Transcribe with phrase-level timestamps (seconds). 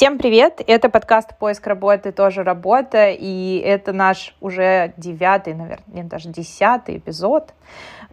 [0.00, 0.62] Всем привет!
[0.66, 2.10] Это подкаст «Поиск работы.
[2.10, 3.10] Тоже работа».
[3.10, 7.52] И это наш уже девятый, наверное, нет, даже десятый эпизод.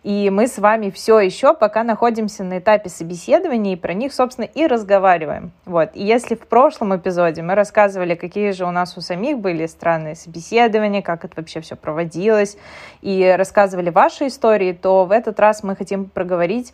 [0.03, 4.43] И мы с вами все еще пока находимся на этапе собеседования, и про них, собственно,
[4.43, 5.53] и разговариваем.
[5.63, 5.91] Вот.
[5.93, 10.15] И если в прошлом эпизоде мы рассказывали, какие же у нас у самих были странные
[10.15, 12.57] собеседования, как это вообще все проводилось,
[13.01, 16.73] и рассказывали ваши истории, то в этот раз мы хотим проговорить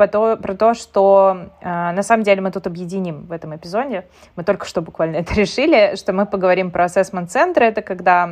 [0.00, 4.06] про то, про то что э, на самом деле мы тут объединим в этом эпизоде.
[4.34, 7.66] Мы только что буквально это решили, что мы поговорим про ассессмент-центры.
[7.66, 8.30] Это когда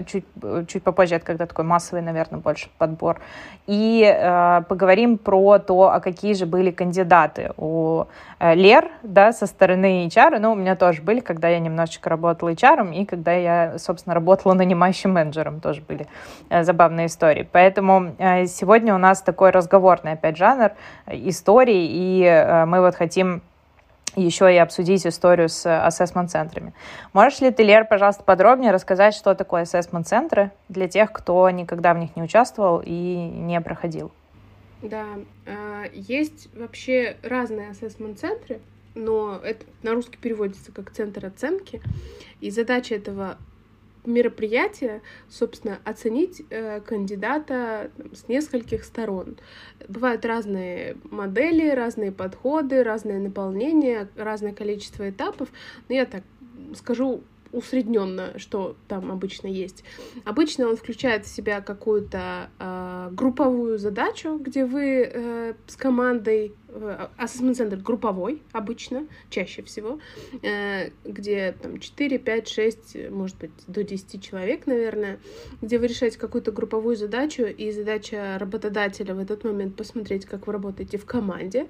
[0.00, 0.24] э, чуть,
[0.66, 3.20] чуть попозже, это когда такой массовый, наверное, больше подбор.
[3.68, 8.06] И э, поговорим про то, а какие же были кандидаты у
[8.40, 10.38] э, Лер, да, со стороны HR.
[10.40, 14.54] Ну, у меня тоже были, когда я немножечко работала HR, и когда я, собственно, работала
[14.54, 16.08] нанимающим менеджером, тоже были
[16.50, 17.48] э, забавные истории.
[17.52, 20.72] Поэтому э, сегодня у нас такой разговорный, опять, жанр
[21.06, 23.42] историй, и э, мы вот хотим
[24.16, 26.72] еще и обсудить историю с ассессмент-центрами.
[27.12, 31.98] Можешь ли ты, Лер, пожалуйста, подробнее рассказать, что такое ассессмент-центры для тех, кто никогда в
[31.98, 34.12] них не участвовал и не проходил?
[34.82, 35.04] Да,
[35.46, 38.60] а, есть вообще разные ассессмент-центры,
[38.94, 41.80] но это на русский переводится как центр оценки,
[42.40, 43.38] и задача этого
[44.04, 49.36] мероприятие, собственно, оценить э, кандидата там, с нескольких сторон.
[49.88, 55.48] Бывают разные модели, разные подходы, разное наполнение, разное количество этапов.
[55.88, 56.22] Но я так
[56.74, 57.22] скажу
[57.54, 59.84] усредненно, что там обычно есть.
[60.24, 67.08] Обычно он включает в себя какую-то э, групповую задачу, где вы э, с командой э,
[67.18, 70.00] Assessment Center групповой обычно, чаще всего,
[70.42, 75.20] э, где там 4, 5, 6, может быть, до 10 человек, наверное,
[75.62, 80.52] где вы решаете какую-то групповую задачу, и задача работодателя в этот момент посмотреть, как вы
[80.52, 81.68] работаете в команде.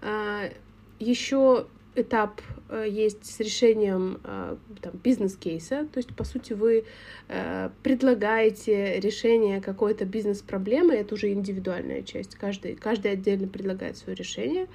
[0.00, 0.50] Э,
[0.98, 6.84] еще этап э, есть с решением э, там, бизнес-кейса, то есть, по сути, вы
[7.28, 14.66] э, предлагаете решение какой-то бизнес-проблемы, это уже индивидуальная часть, каждый, каждый отдельно предлагает свое решение.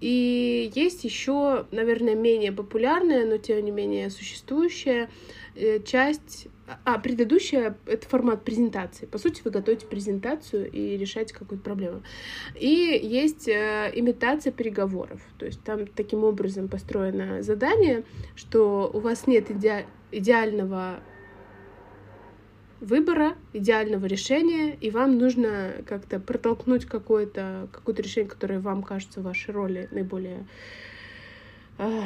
[0.00, 5.08] И есть еще, наверное, менее популярная, но тем не менее существующая
[5.84, 6.48] часть
[6.84, 9.06] а предыдущая— это формат презентации.
[9.06, 12.02] По сути, вы готовите презентацию и решаете какую-то проблему.
[12.54, 15.20] И есть э, имитация переговоров.
[15.38, 21.00] То есть там таким образом построено задание, что у вас нет иде идеального
[22.80, 29.24] выбора, идеального решения, и вам нужно как-то протолкнуть какое-то какое решение, которое вам кажется в
[29.24, 30.46] вашей роли наиболее
[31.78, 32.02] э,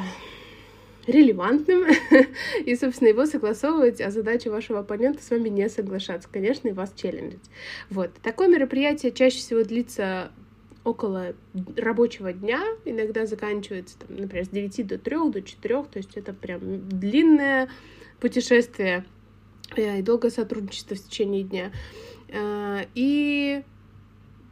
[1.07, 1.85] релевантным
[2.65, 6.93] и, собственно, его согласовывать, а задача вашего оппонента с вами не соглашаться, конечно, и вас
[6.95, 7.43] челленджить.
[7.89, 8.11] Вот.
[8.21, 10.31] Такое мероприятие чаще всего длится
[10.83, 11.33] около
[11.77, 16.33] рабочего дня, иногда заканчивается, там, например, с 9 до 3, до 4, то есть это
[16.33, 17.69] прям длинное
[18.19, 19.05] путешествие
[19.75, 21.71] э, и долгое сотрудничество в течение дня.
[22.29, 23.63] Э, и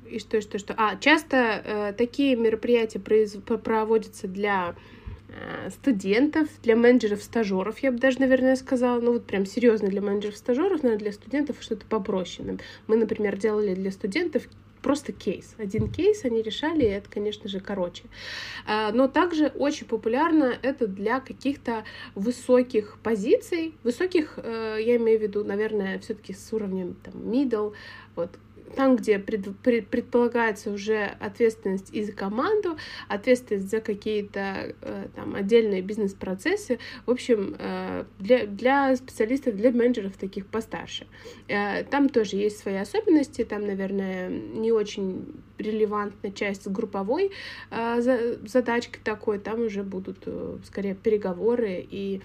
[0.09, 0.73] и что, что, что.
[0.75, 3.35] А, часто э, такие мероприятия произ...
[3.63, 4.75] проводятся для
[5.69, 10.95] студентов, для менеджеров-стажеров, я бы даже, наверное, сказала, ну вот прям серьезно для менеджеров-стажеров, но
[10.97, 12.57] для студентов что-то попроще.
[12.87, 14.43] Мы, например, делали для студентов
[14.81, 15.55] просто кейс.
[15.57, 18.03] Один кейс они решали, и это, конечно же, короче.
[18.65, 21.83] А, но также очень популярно это для каких-то
[22.15, 23.75] высоких позиций.
[23.83, 27.73] Высоких, э, я имею в виду, наверное, все-таки с уровнем там middle,
[28.15, 28.31] вот
[28.75, 35.35] там, где пред, пред, предполагается уже ответственность и за команду, ответственность за какие-то э, там
[35.35, 41.07] отдельные бизнес-процессы, в общем, э, для, для специалистов, для менеджеров таких постарше.
[41.47, 45.25] Э, там тоже есть свои особенности, там, наверное, не очень
[45.57, 47.31] релевантная часть групповой
[47.71, 52.21] э, задачки такой, там уже будут э, скорее переговоры и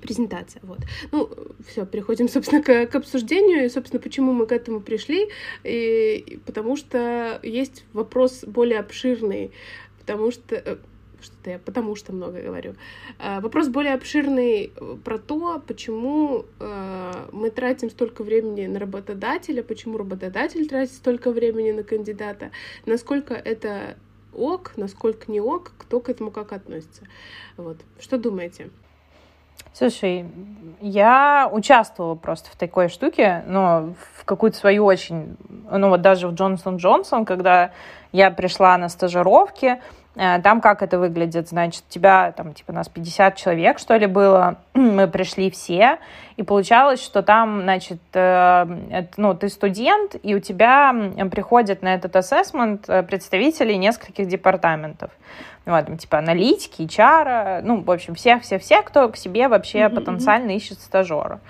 [0.00, 0.78] презентация, вот.
[1.12, 1.30] Ну,
[1.66, 5.28] все, переходим, собственно, к, к обсуждению, и, собственно, почему мы к этому пришли,
[5.62, 9.52] и, и потому что есть вопрос более обширный,
[9.98, 10.76] потому что э,
[11.24, 12.74] что-то я потому что много говорю.
[13.18, 19.62] А, вопрос более обширный э, про то, почему э, мы тратим столько времени на работодателя,
[19.62, 22.50] почему работодатель тратит столько времени на кандидата,
[22.86, 23.96] насколько это
[24.32, 27.02] ок, насколько не ок, кто к этому как относится.
[27.56, 27.78] Вот.
[27.98, 28.70] Что думаете?
[29.76, 30.26] Слушай,
[30.80, 35.36] я участвовала просто в такой штуке, но в какую-то свою очень...
[35.68, 37.72] Ну вот даже в Джонсон Джонсон, когда
[38.12, 39.80] я пришла на стажировки,
[40.14, 41.48] там как это выглядит?
[41.48, 44.56] Значит, тебя там типа нас 50 человек, что ли, было.
[44.74, 45.98] Мы пришли все,
[46.36, 48.66] и получалось, что там, значит, э,
[49.16, 50.94] ну, ты студент, и у тебя
[51.30, 55.10] приходят на этот ассессмент э, представители нескольких департаментов.
[55.64, 59.94] Вот, там, типа аналитики, HR, ну, в общем, всех-всех-всех, кто к себе вообще mm-hmm.
[59.94, 61.40] потенциально ищет стажера.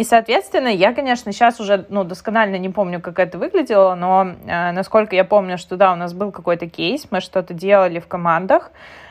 [0.00, 4.72] И, соответственно, я, конечно, сейчас уже ну, досконально не помню, как это выглядело, но э,
[4.72, 8.70] насколько я помню, что да, у нас был какой-то кейс, мы что-то делали в командах.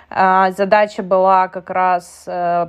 [0.09, 2.65] Э, задача была как раз, э,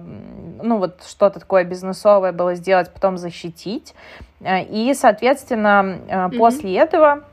[0.62, 3.94] ну вот что-то такое бизнесовое было сделать, потом защитить.
[4.40, 6.37] Э, и, соответственно, э, mm-hmm.
[6.37, 7.25] после этого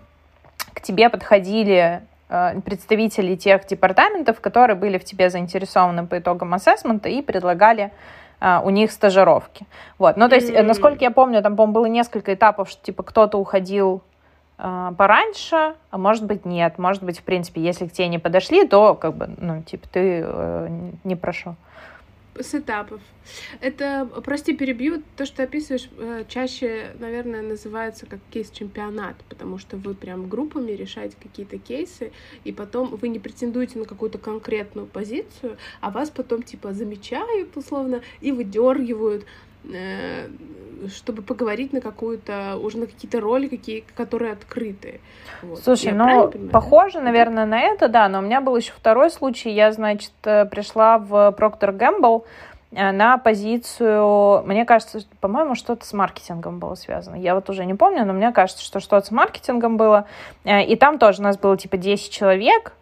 [0.74, 7.10] к тебе подходили э, представители тех департаментов, которые были в тебе заинтересованы по итогам ассессмента
[7.10, 7.92] и предлагали
[8.40, 9.66] у них стажировки.
[9.98, 10.18] Вот.
[10.18, 10.62] Ну, то есть, mm-hmm.
[10.64, 14.02] насколько я помню, там, по-моему, было несколько этапов, что, типа, кто-то уходил
[14.60, 16.78] а, пораньше, а может быть, нет.
[16.78, 20.24] Может быть, в принципе, если к тебе не подошли, то, как бы, ну, типа, ты
[20.24, 21.56] э, не прошел
[22.40, 23.02] с этапов.
[23.60, 29.94] Это, прости, перебью, то, что описываешь, э, чаще, наверное, называется как кейс-чемпионат, потому что вы
[29.94, 32.12] прям группами решаете какие-то кейсы,
[32.44, 38.02] и потом вы не претендуете на какую-то конкретную позицию, а вас потом, типа, замечают, условно,
[38.22, 39.26] и выдергивают
[40.96, 45.00] чтобы поговорить на какую-то, уже на какие-то роли, какие, которые открыты.
[45.42, 45.60] Вот.
[45.60, 49.50] Слушай, я ну, похоже, наверное, на это, да, но у меня был еще второй случай.
[49.50, 52.24] Я, значит, э, пришла в Procter Gamble
[52.72, 57.16] э, на позицию, мне кажется, по-моему, что-то с маркетингом было связано.
[57.16, 60.06] Я вот уже не помню, но мне кажется, что что-то с маркетингом было.
[60.46, 62.77] И там тоже у нас было типа 10 человек, Э,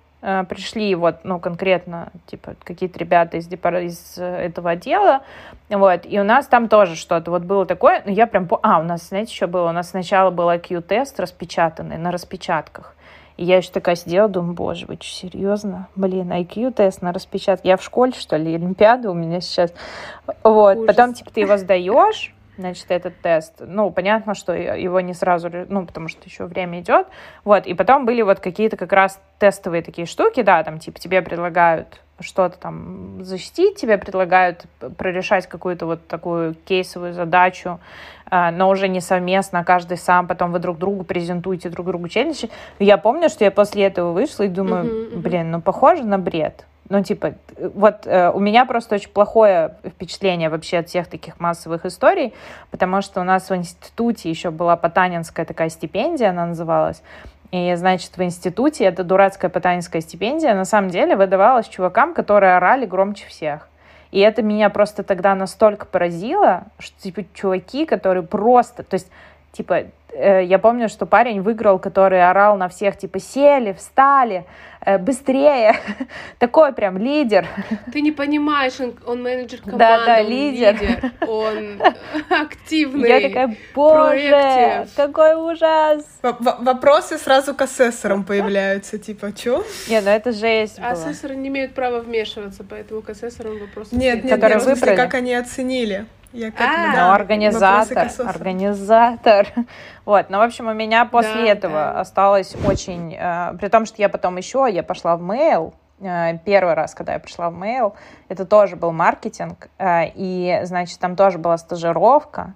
[0.50, 5.22] пришли вот, ну, конкретно, типа, какие-то ребята из, из э, этого отдела,
[5.69, 8.83] вот, и у нас там тоже что-то вот было такое, но я прям, а, у
[8.83, 9.69] нас, знаете, что было?
[9.69, 12.95] У нас сначала был IQ-тест распечатанный на распечатках,
[13.38, 15.88] и я еще такая сидела, думаю, боже, вы что, серьезно?
[15.95, 17.69] Блин, IQ-тест на распечатке.
[17.69, 19.74] Я в школе, что ли, Олимпиада у меня сейчас.
[20.44, 20.88] Вот, Ужас.
[20.88, 23.56] потом, типа, ты его сдаешь, значит, этот тест.
[23.60, 27.07] Ну, понятно, что его не сразу, ну, потому что еще время идет.
[27.44, 31.22] Вот, и потом были вот какие-то как раз тестовые такие штуки, да, там, типа, тебе
[31.22, 34.66] предлагают что-то там защитить, тебе предлагают
[34.98, 37.80] прорешать какую-то вот такую кейсовую задачу,
[38.30, 42.08] а, но уже не совместно, а каждый сам, потом вы друг другу презентуете, друг другу
[42.08, 42.50] челленджи.
[42.80, 45.19] Я помню, что я после этого вышла и думаю, uh-huh, uh-huh.
[45.19, 46.66] блин, ну похоже на бред.
[46.90, 51.86] Ну, типа, вот э, у меня просто очень плохое впечатление вообще от всех таких массовых
[51.86, 52.34] историй,
[52.70, 57.02] потому что у нас в институте еще была Потанинская такая стипендия, она называлась,
[57.52, 62.86] и, значит, в институте эта дурацкая Потанинская стипендия на самом деле выдавалась чувакам, которые орали
[62.86, 63.68] громче всех.
[64.12, 68.84] И это меня просто тогда настолько поразило, что, типа, чуваки, которые просто...
[68.84, 69.10] То есть,
[69.52, 74.45] типа, Э, я помню, что парень выиграл, который орал на всех, типа, сели, встали,
[74.85, 75.75] э, быстрее.
[76.39, 77.47] Такой прям лидер.
[77.91, 80.73] Ты не понимаешь, он, он менеджер команды, да, да, он лидер.
[80.73, 81.81] лидер, он
[82.29, 83.09] активный.
[83.09, 86.06] Я такая, боже, какой ужас.
[86.21, 89.63] Вопросы сразу к асессорам появляются, типа, чё?
[89.89, 90.91] Не, ну это жесть была.
[90.91, 93.95] Асессоры не имеют права вмешиваться, поэтому к асессорам вопросы...
[93.95, 96.06] Нет, нет, нет, в смысле, как они оценили.
[96.36, 99.48] Я как а, да, организатор, организатор.
[100.06, 102.00] Вот, ну, в общем, у меня после да, этого да.
[102.02, 103.16] осталось очень...
[103.18, 107.14] Э, при том, что я потом еще, я пошла в mail, э, первый раз, когда
[107.14, 107.94] я пришла в mail,
[108.30, 112.54] это тоже был маркетинг, э, и, значит, там тоже была стажировка,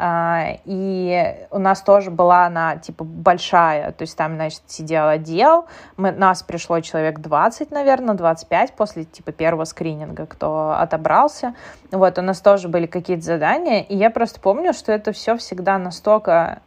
[0.00, 5.66] и у нас тоже была она, типа, большая, то есть там, значит, сидел отдел,
[5.96, 11.54] мы, нас пришло человек 20, наверное, 25 после, типа, первого скрининга, кто отобрался.
[11.90, 15.78] Вот, у нас тоже были какие-то задания, и я просто помню, что это все всегда
[15.78, 16.60] настолько,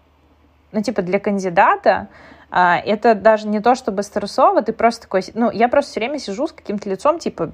[0.74, 2.10] ну, типа, для кандидата,
[2.50, 6.20] а, это даже не то чтобы стрессово, ты просто такой, ну, я просто все время
[6.20, 7.52] сижу с каким-то лицом, типа,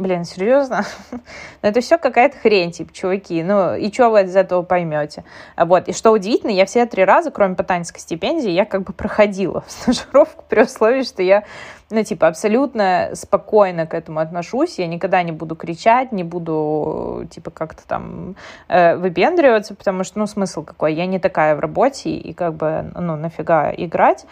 [0.00, 0.86] Блин, серьезно?
[1.10, 1.18] Но
[1.62, 3.42] ну, это все какая-то хрень, типа, чуваки.
[3.42, 5.24] Ну, и что вы из этого поймете?
[5.56, 8.94] А вот, и что удивительно, я все три раза, кроме ботанической стипендии, я как бы
[8.94, 11.44] проходила в стажировку при условии, что я,
[11.90, 14.78] ну, типа, абсолютно спокойно к этому отношусь.
[14.78, 18.36] Я никогда не буду кричать, не буду, типа, как-то там
[18.68, 20.94] э, выпендриваться, потому что, ну, смысл какой?
[20.94, 24.24] Я не такая в работе, и как бы, ну, нафига играть.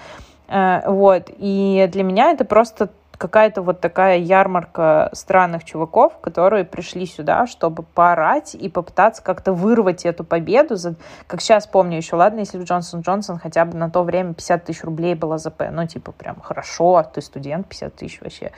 [0.49, 7.05] Э, вот, и для меня это просто какая-то вот такая ярмарка странных чуваков, которые пришли
[7.05, 10.77] сюда, чтобы поорать и попытаться как-то вырвать эту победу.
[10.77, 10.95] За...
[11.27, 14.65] Как сейчас помню еще, ладно, если в Джонсон Джонсон хотя бы на то время 50
[14.65, 18.53] тысяч рублей было ЗП, ну, типа, прям хорошо, ты студент, 50 тысяч вообще,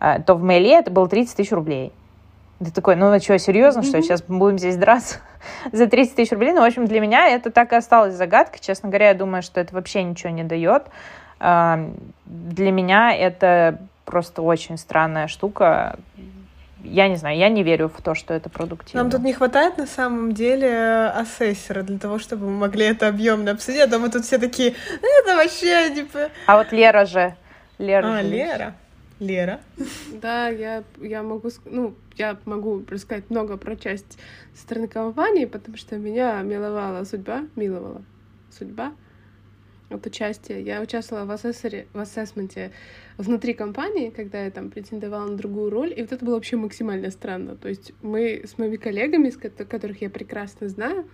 [0.00, 1.92] а, то в Мейле это было 30 тысяч рублей.
[2.58, 5.18] Ты такой, ну, что, серьезно, что сейчас будем здесь драться
[5.72, 6.54] за 30 тысяч рублей?
[6.54, 8.60] Ну, в общем, для меня это так и осталось загадкой.
[8.62, 10.86] Честно говоря, я думаю, что это вообще ничего не дает.
[11.38, 15.98] Для меня это просто очень странная штука.
[16.82, 19.02] Я не знаю, я не верю в то, что это продуктивно.
[19.02, 23.50] Нам тут не хватает на самом деле ассессора для того, чтобы мы могли это объемно
[23.50, 23.82] обсудить.
[23.82, 26.30] А то мы тут все такие, это вообще типа...
[26.46, 27.34] А вот Лера же...
[27.78, 28.74] Лера а, же Лера.
[29.18, 29.60] Лера.
[30.12, 34.18] Да, я, я могу, ну, я могу рассказать много про часть
[34.54, 38.02] стороны компании, потому что меня миловала судьба, миловала
[38.56, 38.92] судьба
[39.90, 40.60] от участия.
[40.60, 42.72] Я участвовала в, ассессоре, в ассессменте
[43.18, 47.10] внутри компании, когда я там претендовала на другую роль, и вот это было вообще максимально
[47.10, 47.56] странно.
[47.56, 51.06] То есть мы с моими коллегами, с которых я прекрасно знаю,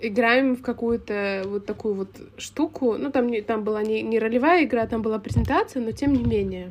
[0.00, 2.08] играем в какую-то вот такую вот
[2.38, 2.96] штуку.
[2.96, 6.24] Ну, там, не, там была не, не ролевая игра, там была презентация, но тем не
[6.24, 6.70] менее.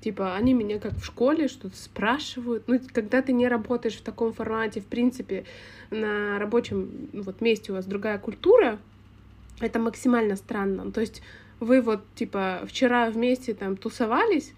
[0.00, 2.64] Типа, они меня как в школе что-то спрашивают.
[2.66, 5.44] Ну, когда ты не работаешь в таком формате, в принципе,
[5.90, 8.80] на рабочем ну, вот, месте у вас другая культура,
[9.62, 10.90] это максимально странно.
[10.92, 11.22] То есть
[11.60, 14.52] вы вот, типа, вчера вместе там тусовались,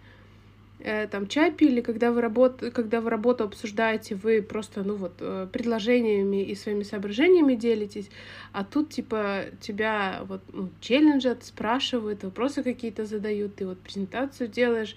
[0.80, 2.62] э, там чай пили, когда вы, работ...
[2.72, 8.08] когда вы работу обсуждаете, вы просто, ну вот, э, предложениями и своими соображениями делитесь,
[8.52, 14.96] а тут, типа, тебя вот ну, челленджат, спрашивают, вопросы какие-то задают, ты вот презентацию делаешь,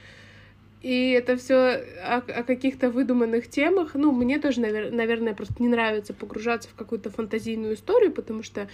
[0.81, 3.95] и это все о, о каких-то выдуманных темах.
[3.95, 8.69] Ну, мне тоже, навер- наверное, просто не нравится погружаться в какую-то фантазийную историю, потому что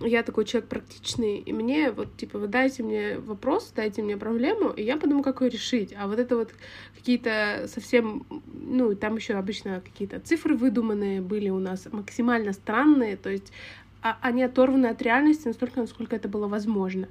[0.00, 4.70] я такой человек практичный, и мне вот, типа, вы дайте мне вопрос, дайте мне проблему,
[4.70, 5.94] и я подумаю, как ее решить.
[5.96, 6.54] А вот это вот
[6.96, 13.30] какие-то совсем, ну, там еще обычно какие-то цифры выдуманные были у нас, максимально странные, то
[13.30, 13.52] есть
[14.02, 17.08] а, они оторваны от реальности настолько, насколько это было возможно.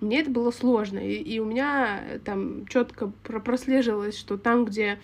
[0.00, 4.98] Мне это было сложно, и, и у меня там четко прослеживалось, что там, где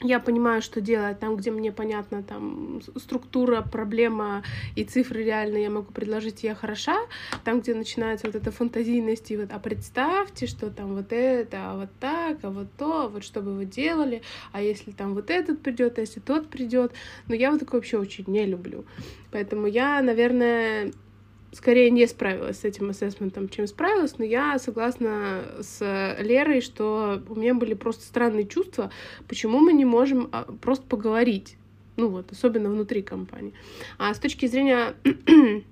[0.00, 4.42] я понимаю, что делать там, где мне понятна там структура, проблема
[4.74, 6.98] и цифры реальные, я могу предложить, я хороша.
[7.44, 11.76] Там, где начинается вот эта фантазийность, и вот, а представьте, что там вот это, а
[11.76, 14.22] вот так, а вот то, а вот что бы вы делали,
[14.52, 16.92] а если там вот этот придет, а если тот придет.
[17.28, 18.84] Но я вот такое вообще очень не люблю.
[19.30, 20.92] Поэтому я, наверное,
[21.52, 27.34] скорее не справилась с этим ассессментом, чем справилась, но я согласна с Лерой, что у
[27.34, 28.90] меня были просто странные чувства,
[29.28, 31.56] почему мы не можем а, просто поговорить,
[31.96, 33.52] ну вот, особенно внутри компании.
[33.98, 34.94] А с точки зрения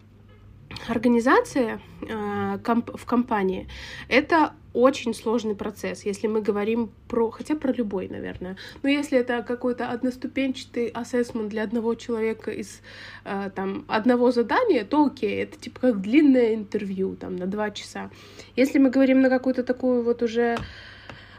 [0.88, 3.66] организация э, комп в компании
[4.08, 8.56] это очень сложный процесс, если мы говорим про, хотя про любой, наверное.
[8.82, 12.80] Но если это какой-то одноступенчатый ассессмент для одного человека из
[13.24, 18.10] э, там одного задания, то окей, это типа как длинное интервью там на два часа.
[18.56, 20.56] Если мы говорим на какую-то такую вот уже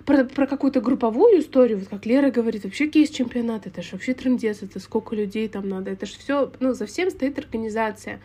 [0.06, 4.62] про, про какую-то групповую историю, вот как Лера говорит, вообще кейс-чемпионат, это же вообще трендец,
[4.62, 8.20] это сколько людей там надо, это же все, ну, за всем стоит организация.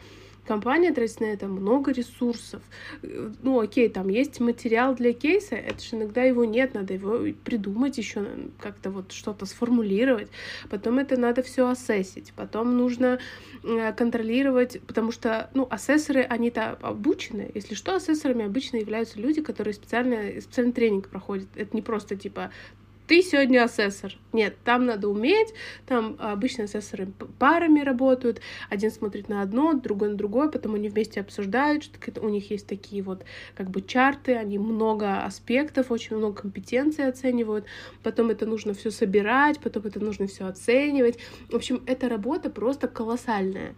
[0.47, 2.62] Компания тратит на это много ресурсов.
[3.03, 7.99] Ну, окей, там есть материал для кейса, это же иногда его нет, надо его придумать
[7.99, 8.25] еще,
[8.61, 10.29] как-то вот что-то сформулировать.
[10.71, 12.33] Потом это надо все ассессить.
[12.37, 13.19] Потом нужно
[13.65, 17.50] э, контролировать, потому что, ну, ассессоры, они-то обучены.
[17.55, 21.49] Если что, ассессорами обычно являются люди, которые специально, специальный тренинг проходят.
[21.57, 22.53] Это не просто типа
[23.07, 24.15] ты сегодня асессор.
[24.33, 25.55] Нет, там надо уметь,
[25.87, 27.09] там обычно асессоры
[27.39, 32.29] парами работают, один смотрит на одно, другой на другое, потом они вместе обсуждают, что у
[32.29, 37.65] них есть такие вот как бы чарты, они много аспектов, очень много компетенций оценивают,
[38.03, 41.19] потом это нужно все собирать, потом это нужно все оценивать.
[41.49, 43.75] В общем, эта работа просто колоссальная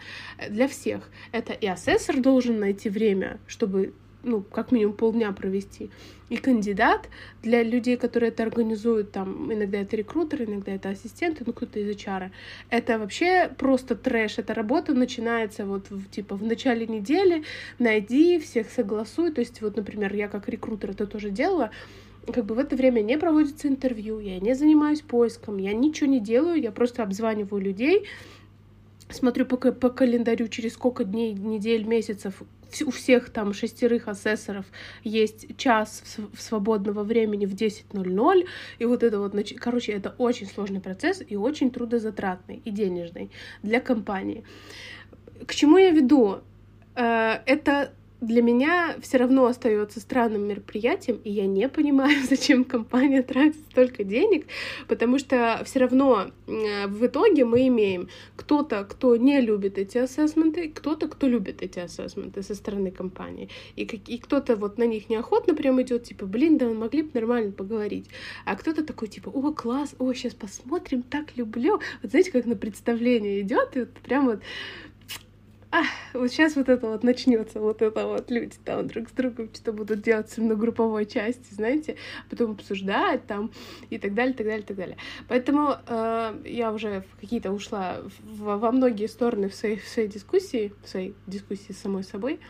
[0.49, 1.09] для всех.
[1.33, 5.91] Это и асессор должен найти время, чтобы ну, как минимум полдня провести.
[6.29, 7.09] И кандидат
[7.43, 11.97] для людей, которые это организуют, там, иногда это рекрутеры, иногда это ассистенты, ну, кто-то из
[11.97, 12.31] HR.
[12.69, 14.39] Это вообще просто трэш.
[14.39, 17.45] Эта работа начинается вот, в, типа, в начале недели,
[17.79, 19.33] найди, всех согласуй.
[19.33, 21.71] То есть, вот, например, я как рекрутер это тоже делала,
[22.33, 26.21] как бы в это время не проводится интервью, я не занимаюсь поиском, я ничего не
[26.21, 28.05] делаю, я просто обзваниваю людей,
[29.09, 32.43] смотрю по, по календарю, через сколько дней, недель, месяцев
[32.87, 34.67] у всех там шестерых асессоров
[35.05, 36.03] есть час
[36.39, 38.47] свободного времени в 10.00,
[38.79, 43.31] и вот это вот, короче, это очень сложный процесс и очень трудозатратный и денежный
[43.63, 44.45] для компании.
[45.47, 46.41] К чему я веду?
[46.95, 53.23] Э, это для меня все равно остается странным мероприятием, и я не понимаю, зачем компания
[53.23, 54.47] тратит столько денег,
[54.89, 61.09] потому что все равно в итоге мы имеем кто-то, кто не любит эти ассессменты, кто-то,
[61.09, 65.81] кто любит эти ассессменты со стороны компании, и, и кто-то вот на них неохотно прям
[65.83, 68.07] идет, типа, блин, да могли бы нормально поговорить,
[68.45, 72.57] а кто-то такой, типа, о, класс, о, сейчас посмотрим, так люблю, вот знаете, как на
[72.57, 74.41] представление идет, и вот прям вот
[75.71, 75.83] а,
[76.15, 79.73] вот сейчас вот это вот начнется, вот это вот люди там друг с другом что-то
[79.73, 81.97] будут делать на групповой части, знаете,
[82.31, 83.51] потом обсуждать там
[83.91, 84.97] и так далее, так далее, так далее.
[85.29, 90.09] Поэтому э, я уже в какие-то ушла в, во многие стороны в своей, в своей
[90.09, 92.41] дискуссии, в своей дискуссии с самой собой.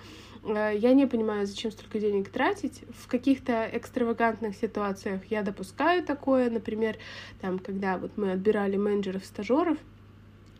[0.44, 2.84] Э, я не понимаю, зачем столько денег тратить.
[2.96, 6.96] В каких-то экстравагантных ситуациях я допускаю такое, например,
[7.40, 9.78] там, когда вот мы отбирали менеджеров-стажеров,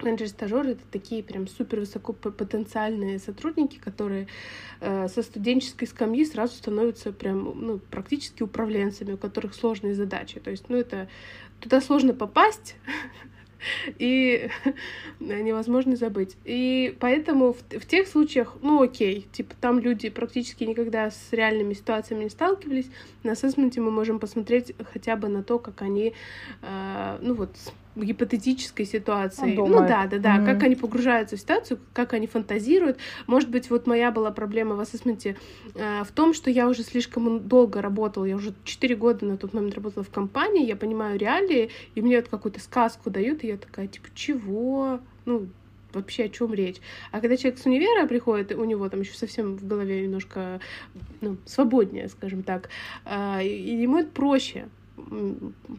[0.03, 4.29] Менеджеры-стажеры— это такие прям супер высокопотенциальные сотрудники, которые
[4.81, 10.41] э, со студенческой скамьи сразу становятся прям ну, практически управленцами, у которых сложные задачи.
[10.41, 11.09] То есть, ну, это
[11.61, 12.77] туда сложно попасть,
[13.99, 14.49] и
[15.21, 16.37] невозможно забыть.
[16.45, 21.75] И поэтому в, в тех случаях, ну окей, типа там люди практически никогда с реальными
[21.75, 22.91] ситуациями не сталкивались,
[23.23, 26.15] на ассессменте мы можем посмотреть хотя бы на то, как они,
[26.63, 27.51] э, ну вот,
[28.05, 29.55] гипотетической ситуации.
[29.55, 29.83] Думают.
[29.83, 30.45] Ну да, да, да, mm-hmm.
[30.45, 32.99] как они погружаются в ситуацию, как они фантазируют.
[33.27, 35.37] Может быть, вот моя была проблема в ассессменте
[35.75, 39.55] э, в том, что я уже слишком долго работала, я уже 4 года на тот
[39.55, 43.57] момент работала в компании, я понимаю реалии, и мне вот какую-то сказку дают, и я
[43.57, 45.01] такая, типа, чего?
[45.25, 45.49] Ну,
[45.93, 46.77] вообще о чем речь.
[47.11, 50.61] А когда человек с универа приходит, у него там еще совсем в голове немножко
[51.21, 52.69] ну, свободнее, скажем так,
[53.05, 54.69] э, и ему это проще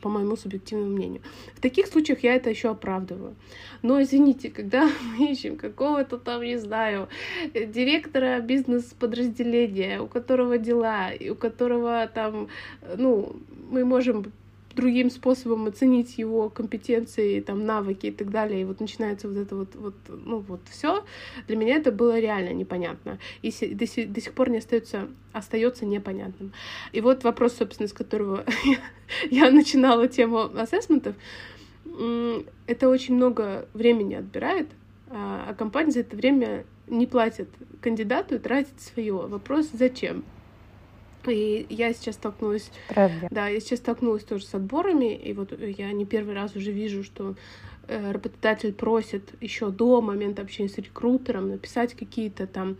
[0.01, 1.21] по моему субъективному мнению.
[1.55, 3.35] В таких случаях я это еще оправдываю.
[3.81, 7.07] Но извините, когда мы ищем какого-то там, не знаю,
[7.53, 12.47] директора бизнес-подразделения, у которого дела, и у которого там,
[12.97, 13.35] ну,
[13.71, 14.31] мы можем
[14.79, 18.61] другим способом оценить его компетенции, там, навыки и так далее.
[18.61, 21.03] И вот начинается вот это вот, вот ну, вот все.
[21.47, 23.19] Для меня это было реально непонятно.
[23.41, 26.53] И до, сих, до сих пор не остается, остается непонятным.
[26.93, 28.45] И вот вопрос, собственно, с которого
[29.29, 31.15] я начинала тему ассессментов.
[32.67, 34.67] Это очень много времени отбирает,
[35.09, 37.49] а, а компания за это время не платит
[37.81, 39.13] кандидату и тратит свое.
[39.13, 40.23] Вопрос, зачем?
[41.29, 42.71] И я сейчас столкнулась...
[42.89, 43.27] Правда.
[43.31, 47.03] Да, я сейчас столкнулась тоже с отборами, и вот я не первый раз уже вижу,
[47.03, 47.35] что
[47.87, 52.77] э, работодатель просит еще до момента общения с рекрутером написать какие-то там...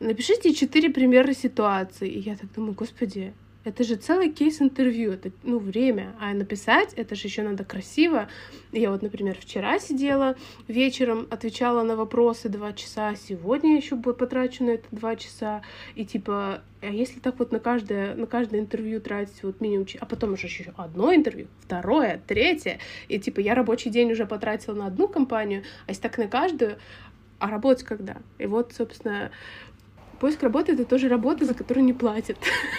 [0.00, 2.08] Напишите четыре примера ситуации.
[2.08, 3.32] И я так думаю, господи,
[3.68, 6.14] это же целый кейс интервью, это, ну, время.
[6.20, 8.28] А написать, это же еще надо красиво.
[8.72, 14.70] Я вот, например, вчера сидела вечером, отвечала на вопросы два часа, сегодня еще потрачу на
[14.70, 15.62] это два часа.
[15.94, 20.06] И типа, а если так вот на каждое, на каждое интервью тратить вот минимум, а
[20.06, 22.78] потом уже еще одно интервью, второе, третье,
[23.08, 26.78] и типа я рабочий день уже потратила на одну компанию, а если так на каждую,
[27.38, 28.16] а работать когда?
[28.38, 29.30] И вот, собственно,
[30.20, 32.36] Поиск работы— это тоже работа, за которую не платят.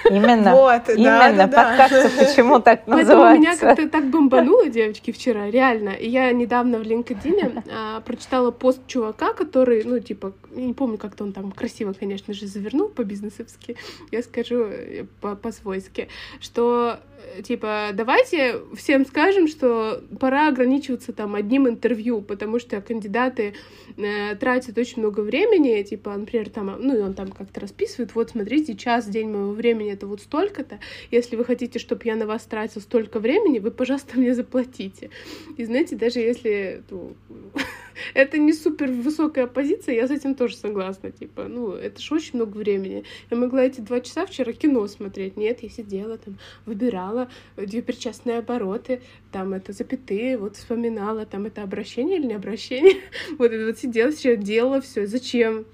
[0.09, 0.53] Именно.
[0.55, 1.47] Вот, Именно.
[1.47, 2.25] Да, да, Подкасты да.
[2.25, 3.15] почему так называются.
[3.15, 5.89] Поэтому меня как-то так бомбануло, девочки, вчера, реально.
[5.89, 11.23] И я недавно в LinkedIn а, прочитала пост чувака, который, ну, типа, не помню, как-то
[11.23, 13.77] он там красиво, конечно же, завернул по-бизнесовски,
[14.11, 16.99] я скажу э, по-свойски, что
[17.43, 23.53] типа, давайте всем скажем, что пора ограничиваться там одним интервью, потому что кандидаты
[23.97, 28.31] э, тратят очень много времени, типа, например, там, ну, и он там как-то расписывает, вот,
[28.31, 30.79] смотрите, час день моего времени это вот столько-то,
[31.11, 35.09] если вы хотите, чтобы я на вас тратил столько времени, вы, пожалуйста, мне заплатите.
[35.57, 37.13] И знаете, даже если ну,
[38.13, 42.35] это не супер высокая позиция, я с этим тоже согласна, типа, ну, это же очень
[42.35, 43.03] много времени.
[43.29, 48.39] Я могла эти два часа вчера кино смотреть, нет, я сидела там, выбирала две причастные
[48.39, 52.97] обороты, там это запятые, вот вспоминала, там это обращение или не обращение.
[53.37, 55.05] Вот это вот сидела, сейчас делала все.
[55.05, 55.65] Зачем?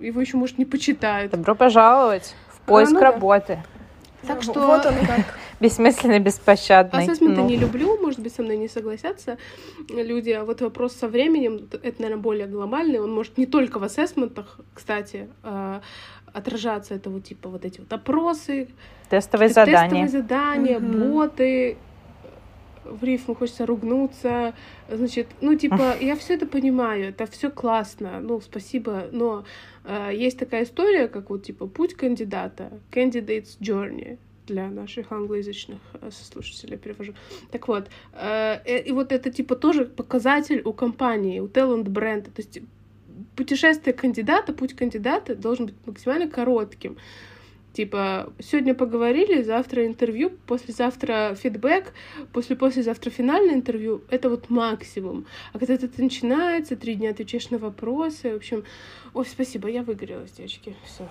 [0.00, 1.32] Его еще, может, не почитают.
[1.32, 3.62] Добро пожаловать в поиск а, ну работы.
[3.62, 3.73] Да.
[4.26, 4.66] Так что...
[4.66, 5.38] Вот он как.
[5.60, 7.04] Бессмысленный, беспощадный.
[7.04, 7.48] Ассессменты ну.
[7.48, 9.38] не люблю, может быть, со мной не согласятся
[9.88, 10.30] люди.
[10.30, 12.98] А вот вопрос со временем, это, наверное, более глобальный.
[12.98, 15.80] Он может не только в ассессментах, кстати, а,
[16.32, 16.94] отражаться.
[16.94, 18.68] Это вот типа вот эти вот опросы,
[19.08, 20.86] тестовые задания, тестовые задания, угу.
[20.86, 21.76] боты,
[22.84, 24.54] в рифму хочется ругнуться,
[24.88, 29.44] значит, ну, типа, я все это понимаю, это все классно, ну, спасибо, но
[30.12, 36.76] есть такая история, как вот, типа, путь кандидата, candidate's journey, для наших англоязычных э, слушателей
[36.76, 37.14] перевожу.
[37.50, 42.30] Так вот, э, э, и вот это, типа, тоже показатель у компании, у talent бренда,
[42.30, 42.60] то есть
[43.36, 46.96] путешествие кандидата, путь кандидата должен быть максимально коротким.
[47.74, 51.92] Типа, сегодня поговорили, завтра интервью, послезавтра фидбэк,
[52.32, 54.04] после-послезавтра финальное интервью.
[54.10, 55.26] Это вот максимум.
[55.52, 58.32] А когда это начинается, три дня отвечаешь на вопросы.
[58.32, 58.62] В общем,
[59.12, 60.76] ой, спасибо, я выгорелась, девочки.
[60.84, 61.08] Все.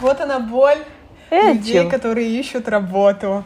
[0.00, 0.84] Вот она боль
[1.30, 3.44] людей, которые ищут работу.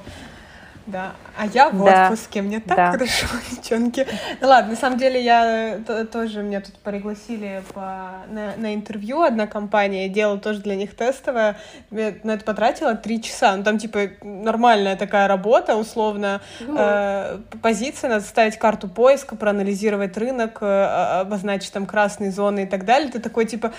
[0.86, 2.04] Да, а я в Да.
[2.06, 2.92] отпуске, мне так Да.
[2.92, 4.06] хорошо, девчонки.
[4.40, 5.78] Ну ладно, на самом деле я
[6.10, 10.96] тоже, меня тут пригласили по, на, на интервью одна компания, я делала тоже для них
[10.96, 11.56] тестовое,
[11.92, 17.38] я на это потратила три часа, ну там типа нормальная такая работа, условно, Ну, э,
[17.62, 22.84] позиция, надо ставить карту поиска, проанализировать рынок, э, а- обозначить там красные зоны и так
[22.84, 23.72] далее, ты такой типа...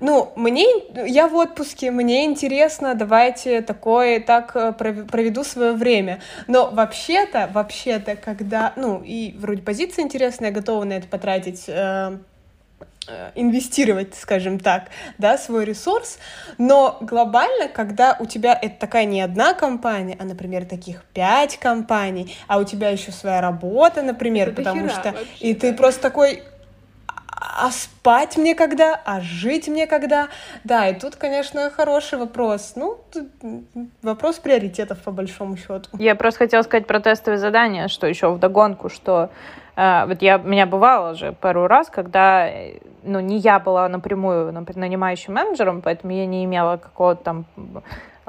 [0.00, 0.66] Ну, мне,
[1.06, 6.20] я в отпуске, мне интересно, давайте такое, так э, пров- проведу свое время.
[6.46, 12.16] Но вообще-то, вообще-то, когда, ну, и вроде позиция интересная, готова на это потратить, э,
[13.08, 14.84] э, инвестировать, скажем так,
[15.18, 16.18] да, свой ресурс,
[16.56, 22.34] но глобально, когда у тебя это такая не одна компания, а, например, таких пять компаний,
[22.46, 25.76] а у тебя еще своя работа, например, Это потому что вообще, и ты да.
[25.76, 26.42] просто такой,
[27.40, 30.28] а спать мне когда, а жить мне когда?
[30.64, 32.74] Да, и тут, конечно, хороший вопрос.
[32.76, 32.98] Ну,
[34.02, 35.88] вопрос приоритетов по большому счету.
[35.98, 39.30] Я просто хотела сказать про тестовые задания, что еще вдогонку, что
[39.76, 44.52] э, вот я, меня бывало же пару раз, когда, э, ну, не я была напрямую
[44.52, 47.44] например, нанимающим менеджером, поэтому я не имела какого-то там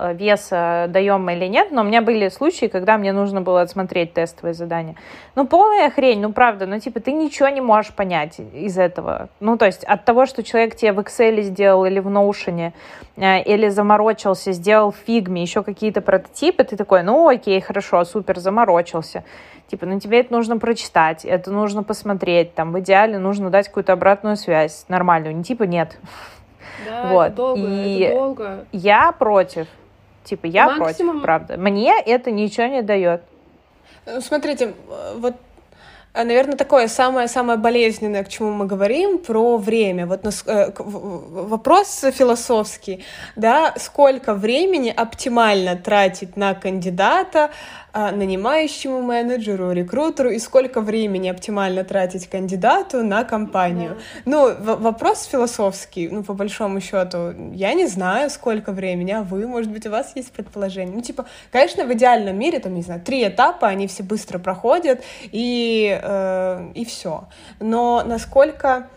[0.01, 3.61] э, веса, даем мы или нет, но у меня были случаи, когда мне нужно было
[3.61, 4.95] отсмотреть тестовые задания.
[5.35, 9.29] Ну, полная хрень, ну, правда, ну, типа, ты ничего не можешь понять из этого.
[9.39, 12.73] Ну, то есть от того, что человек тебе в Excel сделал или в Notion,
[13.17, 18.39] э, или заморочился, сделал в фигме еще какие-то прототипы, ты такой, ну, окей, хорошо, супер,
[18.39, 19.23] заморочился.
[19.67, 23.93] Типа, ну, тебе это нужно прочитать, это нужно посмотреть, там, в идеале нужно дать какую-то
[23.93, 25.97] обратную связь нормальную, не типа нет.
[26.85, 28.65] да, вот, это долго, и- это долго.
[28.73, 29.67] Я против.
[30.23, 31.57] Типа, я Максимум- против, правда.
[31.57, 33.21] Мне это ничего не дает.
[34.05, 35.35] Ну, Смотрите, э, вот,
[36.13, 40.05] наверное, такое самое-самое болезненное, к чему мы говорим, про время.
[40.05, 43.03] Вот нас- э, вопрос философский,
[43.35, 47.49] да, сколько времени оптимально тратить на кандидата,
[47.93, 53.97] нанимающему менеджеру, рекрутеру, и сколько времени оптимально тратить кандидату на компанию.
[54.25, 59.47] Ну, в- вопрос философский, ну, по большому счету, я не знаю, сколько времени, а вы,
[59.47, 60.95] может быть, у вас есть предположение.
[60.95, 65.01] Ну, типа, конечно, в идеальном мире, там, не знаю, три этапа, они все быстро проходят,
[65.23, 67.27] и, э, и все.
[67.59, 68.87] Но насколько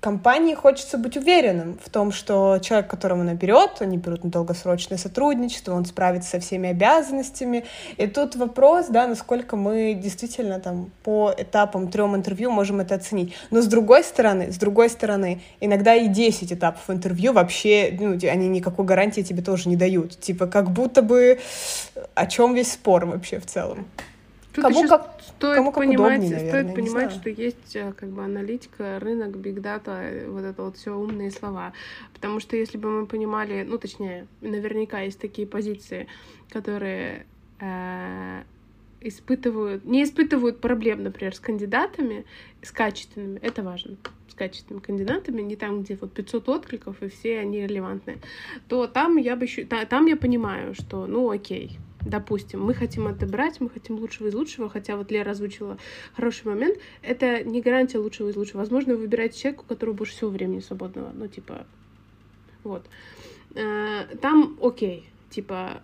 [0.00, 4.98] компании хочется быть уверенным в том, что человек, которого она берет, они берут на долгосрочное
[4.98, 7.64] сотрудничество, он справится со всеми обязанностями.
[7.96, 13.34] И тут вопрос, да, насколько мы действительно там по этапам трем интервью можем это оценить.
[13.50, 18.48] Но с другой стороны, с другой стороны, иногда и 10 этапов интервью вообще, ну, они
[18.48, 20.18] никакой гарантии тебе тоже не дают.
[20.18, 21.38] Типа, как будто бы
[22.14, 23.86] о чем весь спор вообще в целом.
[24.52, 28.08] Тут Кому как- стоит кому как понимать, удобнее, наверное, стоит понимать, что есть э, как
[28.08, 31.72] бы аналитика, рынок, биг дата, вот это вот все умные слова.
[32.14, 36.08] Потому что если бы мы понимали, ну точнее, наверняка есть такие позиции,
[36.50, 37.26] которые
[37.60, 38.42] э,
[39.00, 42.24] испытывают, не испытывают проблем, например, с кандидатами,
[42.62, 43.96] с качественными, это важно,
[44.28, 48.18] с качественными кандидатами, не там, где вот 500 откликов, и все они релевантны,
[48.68, 53.06] то там я бы еще, та- там я понимаю, что, ну, окей, допустим, мы хотим
[53.06, 55.78] отобрать, мы хотим лучшего из лучшего, хотя вот Лера озвучила
[56.14, 58.58] хороший момент, это не гарантия лучшего из лучшего.
[58.58, 61.66] Возможно, вы выбираете человека, у которого больше всего времени свободного, ну, типа,
[62.64, 62.84] вот.
[63.54, 65.82] Э, Там окей, типа,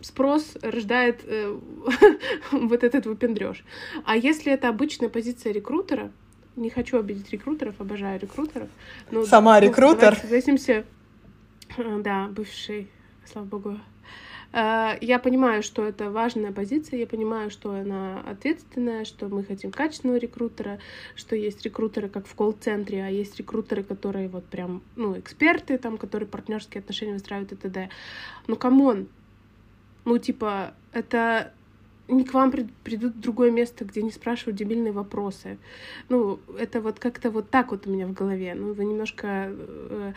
[0.00, 1.58] спрос рождает э,
[2.52, 3.64] вот этот выпендреж.
[4.04, 6.10] А если это обычная позиция рекрутера,
[6.54, 8.68] не хочу обидеть рекрутеров, обожаю рекрутеров.
[9.10, 10.00] но, Сама ну, рекрутер.
[10.00, 10.84] давайте согласимся,
[11.76, 12.88] э, да, бывший,
[13.26, 13.78] слава богу.
[14.56, 19.70] Э, Я понимаю, что это важная позиция, я понимаю, что она ответственная, что мы хотим
[19.70, 20.78] качественного рекрутера,
[21.14, 25.98] что есть рекрутеры как в колл-центре, а есть рекрутеры, которые вот прям, ну, эксперты, там,
[25.98, 27.90] которые партнерские отношения выстраивают и т.д.
[28.46, 29.08] Ну, come on,
[30.06, 31.52] ну, типа, это
[32.08, 35.58] не к вам прид- придут в другое место, где не спрашивают дебильные вопросы.
[36.08, 38.54] Ну, это вот как-то вот так вот у меня в голове.
[38.54, 40.12] Ну, вы немножко э,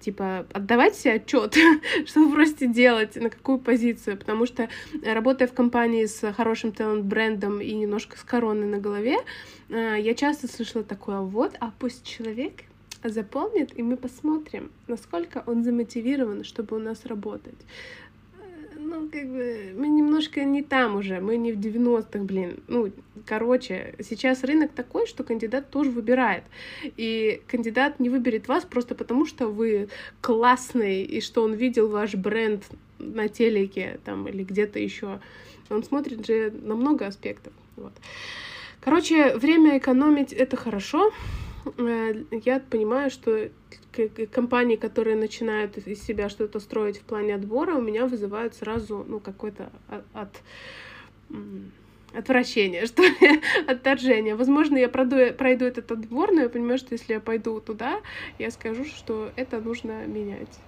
[0.00, 1.54] типа отдавайте себе отчет,
[2.06, 4.68] что вы просите делать, на какую позицию, потому что
[5.02, 9.18] э, работая в компании с хорошим talent брендом и немножко с короной на голове,
[9.68, 12.64] э, я часто слышала такое, вот, а пусть человек
[13.04, 17.58] заполнит, и мы посмотрим, насколько он замотивирован, чтобы у нас работать.
[18.90, 22.56] Ну, как бы, мы немножко не там уже, мы не в 90-х, блин.
[22.66, 22.90] Ну,
[23.24, 26.42] короче, сейчас рынок такой, что кандидат тоже выбирает.
[26.96, 32.16] И кандидат не выберет вас просто потому, что вы классный, и что он видел ваш
[32.16, 32.64] бренд
[32.98, 35.20] на телеке там, или где-то еще.
[35.68, 37.52] Он смотрит же на много аспектов.
[37.76, 37.92] Вот.
[38.80, 41.12] Короче, время экономить— это хорошо.
[41.78, 43.48] Э, Я понимаю, что
[44.32, 49.20] компании, которые начинают из себя что-то строить в плане отбора, у меня вызывают сразу, ну,
[49.20, 50.42] какой-то от, от
[52.14, 54.34] отвращение, что ли, отторжение.
[54.34, 58.00] Возможно, я пройду, пройду этот отбор, но я понимаю, что если я пойду туда,
[58.38, 60.58] я скажу, что это нужно менять.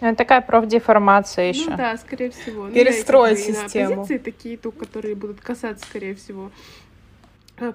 [0.00, 1.70] Это такая профдеформация еще.
[1.70, 2.68] Ну да, скорее всего.
[2.68, 3.96] Перестроить ну, систему.
[3.96, 6.52] Позиции такие, то, которые будут касаться, скорее всего,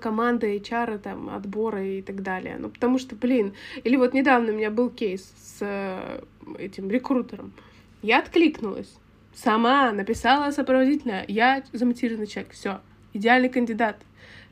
[0.01, 2.57] команды, HR, там, отбора и так далее.
[2.59, 6.21] Ну, потому что, блин, или вот недавно у меня был кейс с э,
[6.57, 7.53] этим рекрутером.
[8.01, 8.97] Я откликнулась
[9.33, 11.25] Сама написала сопроводительное.
[11.27, 12.53] Я замотивированный человек.
[12.53, 12.81] Все.
[13.13, 13.97] Идеальный кандидат.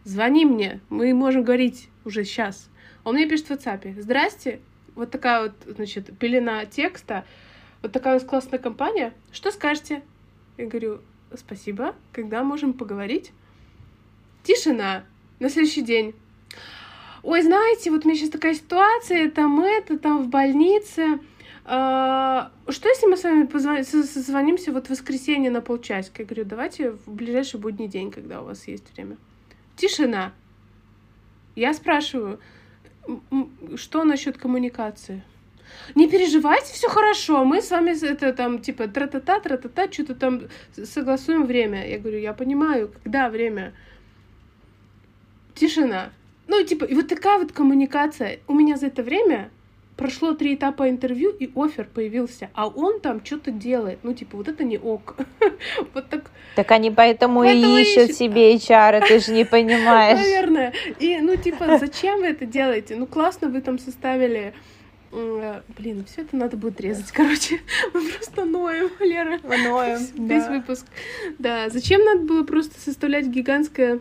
[0.03, 0.79] Звони мне.
[0.89, 2.69] Мы можем говорить уже сейчас.
[3.03, 4.01] Он мне пишет в WhatsApp.
[4.01, 4.59] Здрасте.
[4.95, 7.25] Вот такая вот, значит, пелена текста.
[7.81, 9.13] Вот такая у нас классная компания.
[9.31, 10.01] Что скажете?
[10.57, 11.01] Я говорю,
[11.35, 11.95] спасибо.
[12.11, 13.31] Когда можем поговорить?
[14.43, 15.03] Тишина.
[15.41, 16.13] На следующий день.
[17.23, 21.19] Ой, знаете, вот у меня сейчас такая ситуация, там это, там в больнице.
[21.65, 26.21] А, что если мы с вами созвонимся вот в воскресенье на полчасика?
[26.21, 29.17] Я говорю, давайте в ближайший будний день, когда у вас есть время.
[29.77, 30.31] Тишина.
[31.55, 32.39] Я спрашиваю,
[33.77, 35.23] что насчет коммуникации?
[35.95, 37.45] Не переживайте, все хорошо.
[37.45, 41.89] Мы с вами это там типа тра-та-та, тра-та-та, что-то там согласуем время.
[41.89, 43.73] Я говорю, я понимаю, когда время.
[45.61, 46.09] Тишина.
[46.47, 48.39] Ну, типа, и вот такая вот коммуникация.
[48.47, 49.51] У меня за это время
[49.95, 53.99] прошло три этапа интервью, и офер появился, а он там что-то делает.
[54.01, 55.17] Ну, типа, вот это не ок.
[55.93, 56.31] вот так.
[56.55, 60.17] Так они поэтому, поэтому и ищут, ищут себе HR, ты же не понимаешь.
[60.17, 60.73] Наверное.
[60.97, 62.95] И, ну, типа, зачем вы это делаете?
[62.95, 64.55] Ну, классно вы там составили
[65.11, 67.59] Блин, все это надо будет резать, короче.
[67.93, 69.41] Мы просто ноем, Лера.
[69.43, 70.51] Мы ноем, Весь да.
[70.51, 70.85] выпуск.
[71.37, 73.99] Да, зачем надо было просто составлять гигантское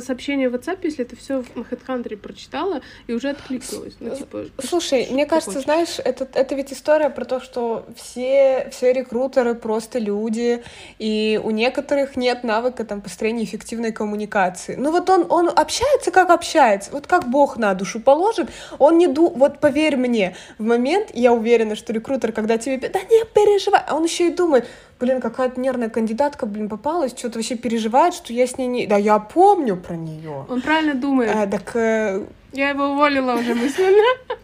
[0.00, 3.94] сообщение в WhatsApp, если это все на HeadHunter прочитала и уже откликнулась.
[4.00, 5.64] Ну, типа, Слушай, мне кажется, хочешь?
[5.64, 10.62] знаешь, это, это ведь история про то, что все, все рекрутеры просто люди,
[10.98, 14.76] и у некоторых нет навыка там построения эффективной коммуникации.
[14.76, 18.48] Ну вот он, он общается, как общается, вот как Бог на душу положит,
[18.78, 19.30] он не ду...
[19.30, 22.88] Вот поверь мне, в момент, я уверена, что рекрутер, когда тебе...
[22.88, 24.66] Да не переживай, а он еще и думает,
[24.98, 28.86] блин, какая-то нервная кандидатка, блин, попалась, что-то вообще переживает, что я с ней не...
[28.86, 30.46] Да я помню про нее.
[30.48, 31.32] Он правильно думает.
[31.34, 31.74] А, так...
[31.76, 32.24] Э...
[32.52, 34.36] Я его уволила уже мысленно.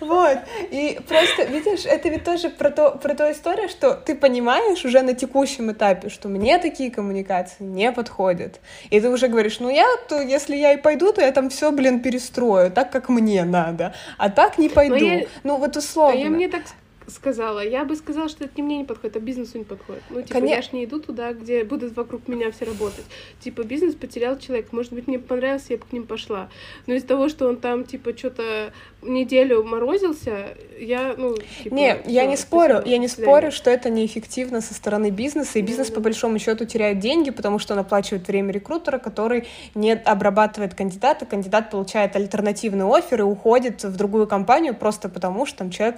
[0.00, 0.38] Вот,
[0.70, 5.02] и просто, видишь, это ведь тоже про то, про то история, что ты понимаешь уже
[5.02, 8.60] на текущем этапе, что мне такие коммуникации не подходят.
[8.90, 11.72] И ты уже говоришь, ну я, то если я и пойду, то я там все,
[11.72, 13.94] блин, перестрою, так, как мне надо.
[14.18, 14.96] А так не пойду.
[14.96, 15.26] Я...
[15.44, 16.14] Ну вот условно.
[16.14, 16.62] А я мне так
[17.08, 17.64] сказала.
[17.64, 20.02] Я бы сказала, что это не мне не подходит, а бизнесу не подходит.
[20.10, 20.54] Ну, типа, Конечно.
[20.54, 23.04] я ж не иду туда, где будут вокруг меня все работать.
[23.40, 24.72] Типа, бизнес потерял человек.
[24.72, 26.48] Может быть, мне понравился, я бы к ним пошла.
[26.86, 31.74] Но из-за того, что он там, типа, что-то неделю морозился, я, ну, типа...
[31.74, 35.88] Не, я не спорю, я не спорю, что это неэффективно со стороны бизнеса, и бизнес,
[35.88, 40.74] да, по большому счету, теряет деньги, потому что он оплачивает время рекрутера, который не обрабатывает
[40.74, 45.96] кандидата, кандидат получает альтернативный офер и уходит в другую компанию просто потому, что там человек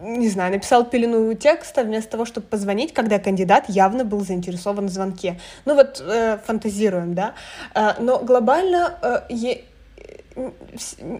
[0.00, 4.90] не знаю, написал пелену текста вместо того, чтобы позвонить, когда кандидат явно был заинтересован в
[4.90, 5.38] звонке.
[5.64, 7.34] Ну вот э, фантазируем, да.
[7.74, 9.20] Э, но глобально э,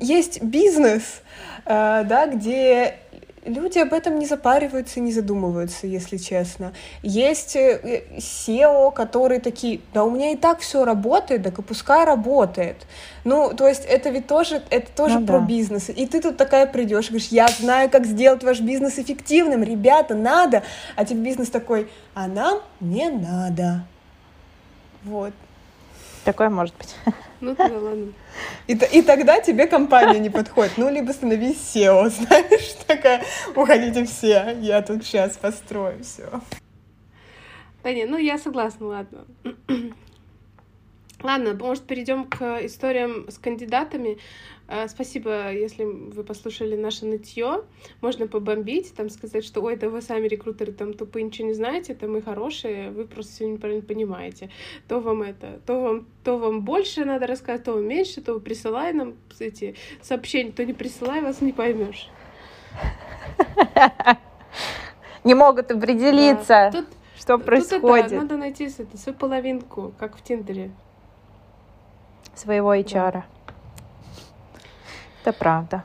[0.01, 1.23] есть бизнес,
[1.66, 2.97] э, да, где
[3.44, 6.72] люди об этом не запариваются, не задумываются, если честно.
[7.03, 12.05] Есть э, SEO, которые такие, да у меня и так все работает, так и пускай
[12.05, 12.87] работает.
[13.24, 15.46] Ну, то есть это ведь тоже, это тоже ну, про да.
[15.46, 15.88] бизнес.
[15.88, 20.14] И ты тут такая придешь и говоришь, я знаю, как сделать ваш бизнес эффективным, ребята,
[20.14, 20.62] надо.
[20.96, 23.85] А тебе бизнес такой, а нам не надо.
[25.05, 25.33] Вот.
[26.24, 26.94] Такое может быть.
[27.40, 28.12] Ну тогда ладно.
[28.66, 30.72] И, и тогда тебе компания не подходит.
[30.76, 33.22] Ну, либо становись SEO, знаешь, такая,
[33.55, 36.29] уходите все, я тут сейчас построю все.
[37.83, 39.24] Да не, ну я согласна, ладно.
[41.22, 44.16] Ладно, может, перейдем к историям с кандидатами.
[44.72, 47.64] А, спасибо, если вы послушали наше нытье.
[48.00, 51.92] Можно побомбить, там сказать, что ой, да вы сами рекрутеры там тупые, ничего не знаете,
[51.92, 54.48] это мы хорошие, вы просто все неправильно понимаете.
[54.87, 58.92] То вам это, то вам, то вам больше надо рассказать, то вам меньше, то присылай
[58.92, 62.09] нам эти сообщения, то не присылай, вас не поймешь.
[65.24, 66.72] Не могут определиться,
[67.18, 68.12] что происходит.
[68.12, 70.70] Надо найти свою половинку, как в Тиндере
[72.35, 73.12] своего HR.
[73.12, 73.24] Да.
[75.22, 75.85] Это правда.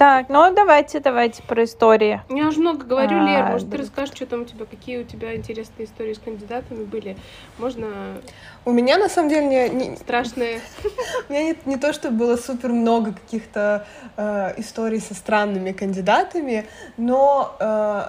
[0.00, 2.22] Так, ну давайте, давайте про истории.
[2.30, 5.04] Я уже много говорю, а, Лер, может, ты расскажешь, что там у тебя, какие у
[5.04, 7.18] тебя интересные истории с кандидатами были?
[7.58, 7.86] Можно...
[8.64, 9.68] У меня, на самом деле, не...
[9.68, 9.96] не...
[9.96, 10.62] Страшные.
[11.28, 16.66] У меня не, не то, что было супер много каких-то э, историй со странными кандидатами,
[16.96, 18.08] но Э,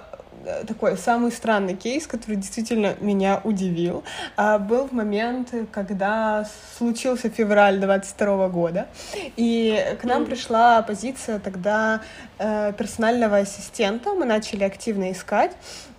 [0.67, 4.03] такой самый странный кейс, который действительно меня удивил,
[4.37, 8.87] а, был в момент, когда случился февраль 22 года,
[9.35, 12.01] и к нам пришла позиция тогда
[12.39, 15.51] э, персонального ассистента, мы начали активно искать,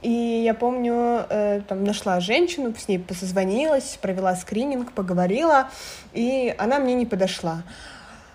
[0.02, 5.68] и я помню, э, там нашла женщину, с ней позвонилась, провела скрининг, поговорила,
[6.12, 7.62] и она мне не подошла.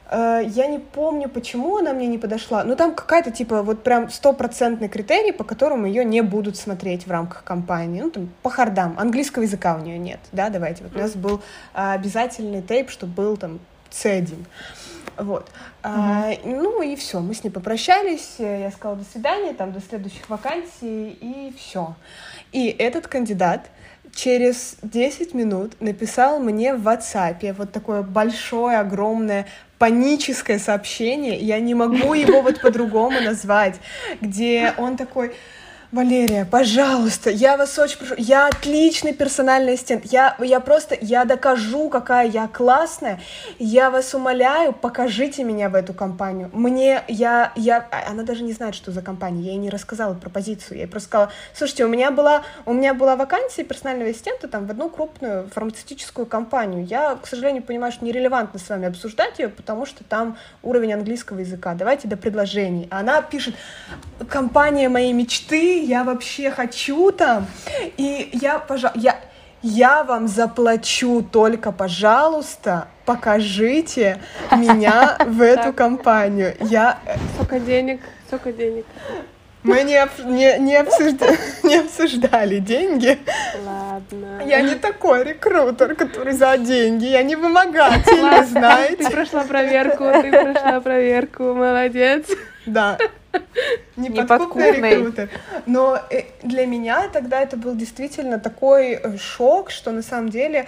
[0.10, 2.63] Э, я не помню, почему она мне не подошла.
[2.63, 7.12] Но там какая-то, типа, вот прям стопроцентный критерий, по которому ее не будут смотреть в
[7.12, 8.02] рамках компании.
[8.02, 8.96] Ну, там, по хардам.
[8.98, 10.84] Английского языка у нее нет, да, давайте.
[10.84, 11.41] Вот у нас был
[11.74, 13.60] а, обязательный тейп, что был там
[13.91, 14.46] C1.
[15.17, 15.48] Вот.
[15.48, 15.84] Mm-hmm.
[15.84, 20.30] А, ну и все, мы с ней попрощались, я сказала до свидания, там до следующих
[20.30, 21.96] вакансий, и все.
[22.52, 23.70] И этот кандидат
[24.13, 31.74] через 10 минут написал мне в WhatsApp вот такое большое, огромное паническое сообщение, я не
[31.74, 33.76] могу его вот по-другому назвать,
[34.22, 35.36] где он такой,
[35.93, 41.88] Валерия, пожалуйста, я вас очень прошу, я отличный персональный ассистент, я, я просто, я докажу,
[41.88, 43.21] какая я классная,
[43.58, 46.50] я вас умоляю, покажите меня в эту компанию.
[46.52, 50.13] Мне, я, я, а, она даже не знает, что за компания, я ей не рассказала
[50.13, 54.10] про позицию, я ей просто сказала, слушайте, у меня была, у меня была вакансия персонального
[54.10, 58.89] ассистента там в одну крупную фармацевтическую компанию, я, к сожалению, понимаю, что нерелевантно с вами
[58.89, 62.89] обсуждать ее, потому что там уровень английского языка, давайте до предложений.
[62.91, 63.56] Она пишет,
[64.28, 67.48] компания моей мечты, я вообще хочу там,
[67.98, 69.20] и я, пожалуйста, я,
[69.62, 74.20] я вам заплачу, только, пожалуйста, покажите
[74.52, 76.56] меня в эту компанию.
[76.62, 77.00] Я...
[77.06, 78.02] Э, сколько денег?
[78.28, 78.86] Сколько денег?
[79.63, 83.18] Мы не, не, не, обсуждали, не обсуждали деньги.
[83.66, 84.42] Ладно.
[84.46, 87.06] Я не такой рекрутер, который за деньги.
[87.06, 88.46] Я не вымогатель, Ладно.
[88.46, 89.04] знаете.
[89.04, 92.28] Ты прошла проверку, ты прошла проверку, молодец.
[92.67, 92.97] Да.
[93.95, 95.30] Неподкупный рекрутер.
[95.65, 100.67] Но э, для меня тогда это был действительно такой э, шок, что на самом деле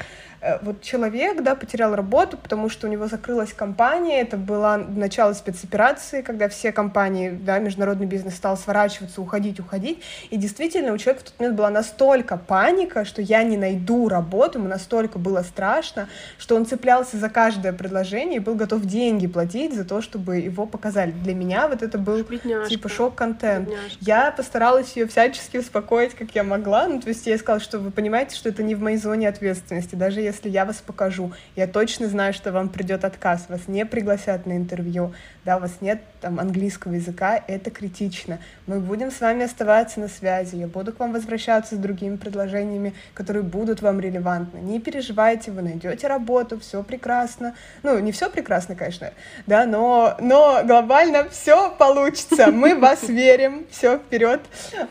[0.61, 6.21] вот человек, да, потерял работу, потому что у него закрылась компания, это было начало спецоперации,
[6.21, 11.29] когда все компании, да, международный бизнес стал сворачиваться, уходить, уходить, и действительно у человека в
[11.31, 16.55] тот момент была настолько паника, что я не найду работу, ему настолько было страшно, что
[16.55, 21.11] он цеплялся за каждое предложение и был готов деньги платить за то, чтобы его показали.
[21.11, 22.69] Для меня вот это был Бедняжка.
[22.69, 23.69] типа шок-контент.
[23.99, 27.91] Я постаралась ее всячески успокоить, как я могла, ну, то есть я сказала, что вы
[27.91, 32.07] понимаете, что это не в моей зоне ответственности, даже если я вас покажу, я точно
[32.07, 35.13] знаю, что вам придет отказ, вас не пригласят на интервью,
[35.45, 38.39] да, у вас нет там английского языка, это критично.
[38.67, 42.93] Мы будем с вами оставаться на связи, я буду к вам возвращаться с другими предложениями,
[43.13, 44.59] которые будут вам релевантны.
[44.59, 47.55] Не переживайте, вы найдете работу, все прекрасно.
[47.83, 49.11] Ну, не все прекрасно, конечно,
[49.47, 54.41] да, но, но глобально все получится, мы вас верим, все вперед,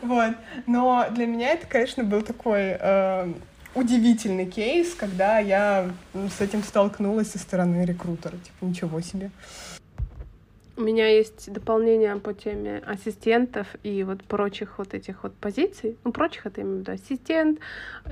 [0.01, 0.31] вот.
[0.67, 3.33] Но для меня это, конечно, был такой э,
[3.79, 8.37] удивительный кейс, когда я с этим столкнулась со стороны рекрутера.
[8.37, 9.31] Типа, ничего себе.
[10.79, 15.97] У меня есть дополнение по теме ассистентов и вот прочих вот этих вот позиций.
[16.05, 17.59] Ну, прочих это именно в ассистент,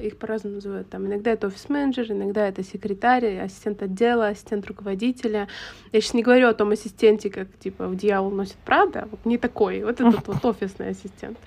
[0.01, 0.89] их по-разному называют.
[0.89, 5.47] Там иногда это офис-менеджер, иногда это секретарь, ассистент отдела, ассистент руководителя.
[5.93, 9.37] Я сейчас не говорю о том ассистенте, как типа в «Дьявол носит правда», вот не
[9.37, 11.37] такой, вот этот вот офисный ассистент.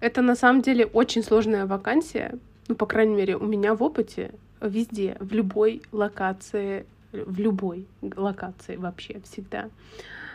[0.00, 2.38] Это на самом деле очень сложная вакансия,
[2.70, 4.30] ну, по крайней мере, у меня в опыте
[4.60, 9.70] везде, в любой локации, в любой локации вообще всегда.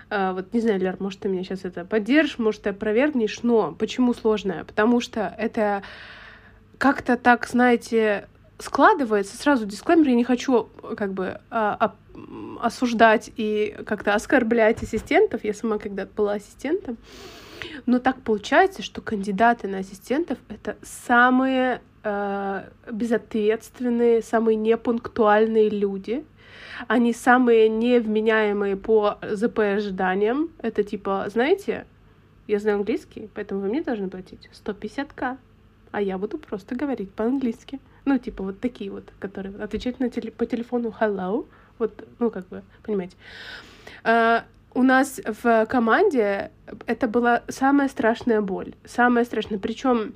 [0.10, 3.71] А, вот не знаю, Лер, может, ты меня сейчас это поддержишь, может, ты опровергнешь, но
[3.71, 4.65] почему сложное?
[4.65, 5.82] Потому что это
[6.78, 8.28] как-то так, знаете,
[8.60, 9.38] складывается.
[9.38, 10.67] Сразу дисклеймер, я не хочу
[10.98, 11.95] как бы а, а,
[12.62, 15.45] осуждать и как-то оскорблять ассистентов.
[15.45, 16.98] Я сама когда-то была ассистентом.
[17.86, 26.26] Но так получается, что кандидаты на ассистентов— это самые э, безответственные, самые непунктуальные люди.
[26.88, 30.50] Они самые невменяемые по ЗП ожиданиям.
[30.60, 31.86] Это типа, знаете,
[32.48, 35.38] я знаю английский, поэтому вы мне должны платить 150к,
[35.91, 37.80] а я буду просто говорить по-английски.
[38.06, 41.48] Ну, типа вот такие вот, которые отвечать на теле по телефону hello,
[41.80, 43.15] вот, ну, как бы, понимаете.
[44.04, 44.44] Uh,
[44.76, 46.52] у нас в команде
[46.86, 48.74] это была самая страшная боль.
[48.86, 49.58] Самая страшная.
[49.58, 50.14] Причем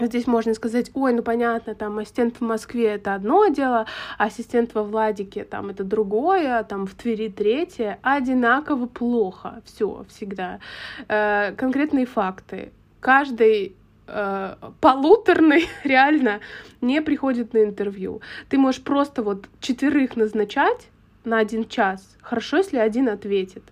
[0.00, 4.74] Здесь можно сказать, ой, ну понятно, там ассистент в Москве это одно дело, а ассистент
[4.74, 10.60] во Владике там это другое, а там в Твери третье, одинаково плохо, все всегда.
[11.08, 12.70] Э, конкретные факты.
[13.00, 13.74] Каждый
[14.06, 16.40] э, полуторный реально
[16.80, 18.20] не приходит на интервью.
[18.50, 20.88] Ты можешь просто вот четверых назначать,
[21.24, 22.16] на один час.
[22.22, 23.62] Хорошо, если один ответит.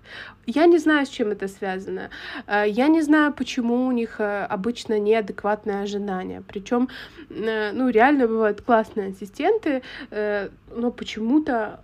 [0.46, 2.10] Я не знаю, с чем это связано.
[2.46, 6.42] Э, я не знаю, почему у них э, обычно неадекватное ожидание.
[6.46, 6.88] Причем,
[7.30, 11.80] э, ну, реально бывают классные ассистенты, но почему-то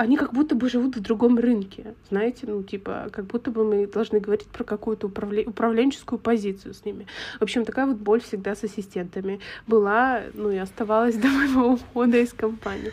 [0.00, 3.86] они как будто бы живут в другом рынке, знаете, ну, типа, как будто бы мы
[3.86, 5.42] должны говорить про какую-то управля...
[5.46, 7.06] управленческую позицию с ними.
[7.38, 12.16] В общем, такая вот боль всегда с ассистентами была, ну, и оставалась до моего ухода
[12.16, 12.92] из компании.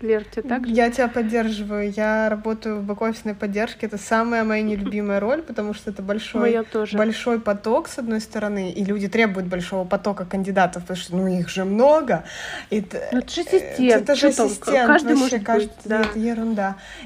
[0.00, 0.74] Лер, тебе так же?
[0.74, 1.92] Я тебя поддерживаю.
[1.92, 3.86] Я работаю в бэк-офисной поддержке.
[3.86, 6.56] Это самая моя нелюбимая роль, потому что это большой,
[6.92, 11.48] большой поток, с одной стороны, и люди требуют большого потока кандидатов, потому что, ну, их
[11.48, 12.24] же много.
[12.70, 14.02] И, ну, это же ассистент.
[14.02, 14.86] Это же ассистент.
[14.88, 16.00] Каждый может каждый, быть, да.
[16.00, 16.47] Это ерунда.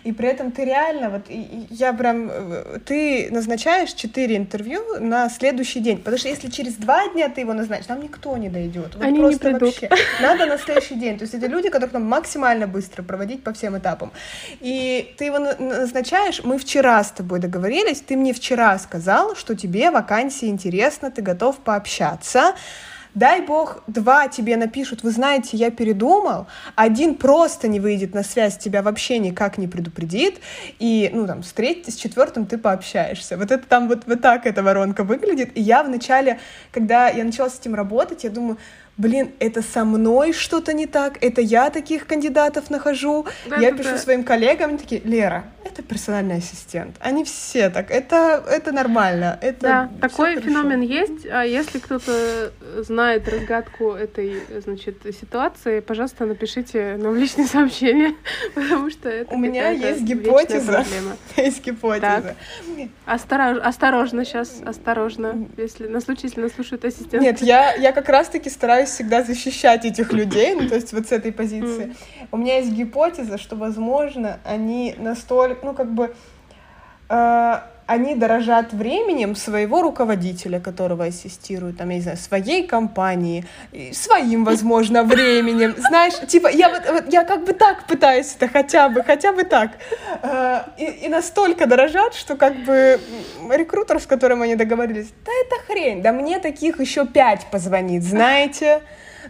[0.04, 1.22] И при этом ты реально, вот
[1.70, 7.08] я прям, э, ты назначаешь 4 интервью на следующий день, потому что если через два
[7.08, 8.94] дня ты его назначишь, там никто не дойдет.
[8.94, 9.80] Вот Они просто не придут.
[9.80, 10.04] вообще.
[10.20, 11.18] Надо на следующий день.
[11.18, 14.12] То есть это люди, которых нам максимально быстро проводить по всем этапам.
[14.60, 19.90] И ты его назначаешь, мы вчера с тобой договорились, ты мне вчера сказал, что тебе
[19.90, 22.54] вакансия интересна, ты готов пообщаться.
[23.14, 26.46] Дай бог, два тебе напишут, вы знаете, я передумал,
[26.76, 30.40] один просто не выйдет на связь, тебя вообще никак не предупредит,
[30.78, 33.36] и, ну, там, с третьим, с четвертым ты пообщаешься.
[33.36, 35.50] Вот это там вот, вот так эта воронка выглядит.
[35.54, 36.40] И я вначале,
[36.70, 38.56] когда я начала с этим работать, я думаю,
[38.96, 43.26] блин, это со мной что-то не так, это я таких кандидатов нахожу.
[43.46, 43.98] Да, я пишу да.
[43.98, 46.96] своим коллегам, они такие, Лера, это персональный ассистент.
[47.00, 49.38] Они все так, это, это нормально.
[49.40, 50.48] Это да, такой хорошо.
[50.48, 51.26] феномен есть.
[51.26, 58.14] А если кто-то знает разгадку этой, значит, ситуации, пожалуйста, напишите нам личные сообщения,
[58.54, 60.84] потому что это У меня есть гипотеза.
[61.36, 62.36] Есть гипотеза.
[63.06, 67.18] Осторож, осторожно сейчас, осторожно, если на случай, если нас слушают ассистенты.
[67.18, 71.12] Нет, я, я как раз-таки стараюсь всегда защищать этих людей, ну, то есть вот с
[71.12, 71.94] этой позиции.
[72.30, 76.14] У меня есть гипотеза, что, возможно, они настолько, ну, как бы,
[77.08, 83.44] э, они дорожат временем своего руководителя, которого ассистируют, там, я не знаю, своей компании,
[83.92, 85.74] своим, возможно, временем.
[85.76, 89.44] Знаешь, типа, я вот, вот я как бы так пытаюсь это хотя бы, хотя бы
[89.44, 89.70] так.
[90.22, 93.00] Э, и, и настолько дорожат, что как бы
[93.50, 98.82] рекрутер, с которым они договорились, да это хрень, да мне таких еще пять позвонит, знаете?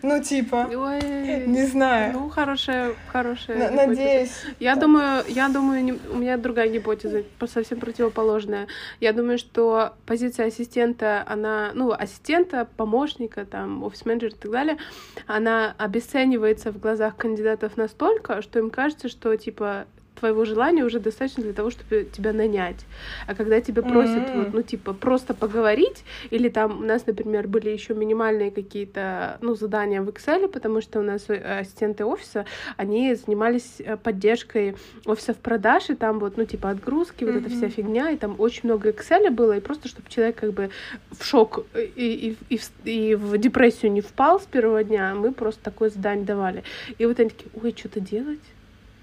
[0.03, 2.13] Ну, типа, Ой, не знаю.
[2.15, 3.69] Ну, хорошая, хорошая.
[3.69, 4.33] Н- надеюсь.
[4.59, 8.69] Я думаю, я думаю, не, у меня другая гипотеза, совсем противоположная.
[9.01, 14.79] Я думаю, что позиция ассистента, она, ну, ассистента, помощника, там, офис-менеджера и так далее,
[15.27, 19.87] она обесценивается в глазах кандидатов настолько, что им кажется, что, типа,
[20.19, 22.87] твоего желания уже достаточно для того, чтобы тебя нанять.
[23.27, 24.45] А когда тебя просят, mm-hmm.
[24.45, 29.55] вот, ну, типа, просто поговорить, или там у нас, например, были еще минимальные какие-то, ну,
[29.55, 32.47] задания в Excel, потому что у нас э, ассистенты офиса,
[32.77, 37.33] они занимались э, поддержкой офисов продаж, и там вот, ну, типа, отгрузки, mm-hmm.
[37.33, 40.53] вот эта вся фигня, и там очень много Excel было, и просто, чтобы человек как
[40.53, 40.71] бы
[41.11, 45.33] в шок и, и, и, в, и в депрессию не впал с первого дня, мы
[45.33, 46.65] просто такое задание давали.
[46.99, 48.41] И вот они такие, ой, что-то делать?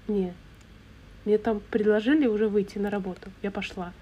[0.08, 0.34] Нет,
[1.30, 3.30] мне там предложили уже выйти на работу.
[3.42, 3.92] Я пошла.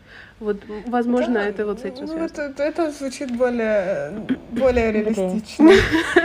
[0.40, 0.56] Вот,
[0.86, 5.70] возможно, да, это вот с этим ну, это, это звучит более, более реалистично.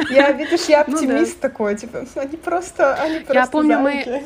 [0.10, 4.24] Я, видишь, я ну оптимист такой, типа, они просто, они просто Я помню, мы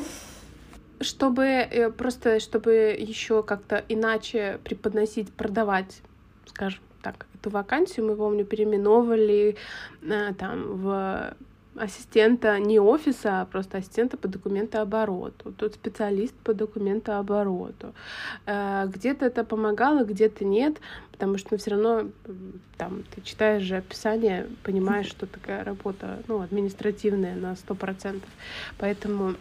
[1.00, 6.02] чтобы э, просто чтобы еще как-то иначе преподносить, продавать,
[6.46, 9.56] скажем так, эту вакансию, мы помню переименовывали
[10.02, 11.34] э, там в
[11.80, 15.52] ассистента не офиса, а просто ассистента по документообороту.
[15.52, 17.94] Тот специалист по документообороту.
[18.46, 20.80] Э, где-то это помогало, где-то нет,
[21.12, 22.10] потому что ну, все равно
[22.76, 28.28] там ты читаешь же описание, понимаешь, что такая работа ну, административная на сто процентов.
[28.78, 29.34] Поэтому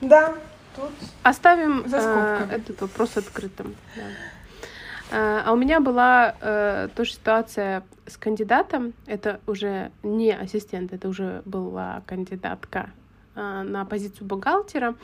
[0.00, 0.34] да,
[0.76, 0.92] тут
[1.22, 3.74] оставим э, этот вопрос открытым.
[3.96, 4.02] Да.
[5.14, 8.94] Э, а у меня была э, тоже ситуация с кандидатом.
[9.06, 12.90] Это уже не ассистент, это уже была кандидатка
[13.36, 14.96] э, на позицию бухгалтера.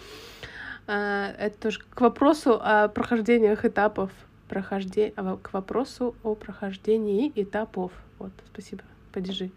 [0.88, 4.10] Э, это тоже к вопросу о прохождениях этапов
[4.48, 7.92] прохождения, к вопросу о прохождении этапов.
[8.18, 8.82] Вот, спасибо,
[9.12, 9.52] подержи.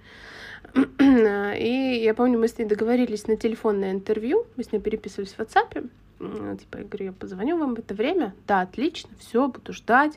[0.99, 5.39] И я помню, мы с ней договорились на телефонное интервью, мы с ней переписывались в
[5.39, 5.89] WhatsApp,
[6.19, 8.33] Типа, я говорю, я позвоню вам в это время.
[8.47, 10.13] Да, отлично, все, буду ждать.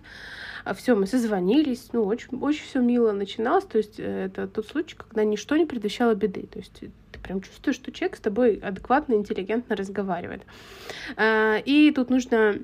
[0.64, 1.88] А все, мы созвонились.
[1.92, 3.64] Ну, очень, очень все мило начиналось.
[3.64, 6.46] То есть э, это тот случай, когда ничто не предвещало беды.
[6.46, 6.72] То есть
[7.10, 10.42] ты прям чувствуешь, что человек с тобой адекватно, интеллигентно разговаривает.
[11.16, 12.58] А, и тут нужно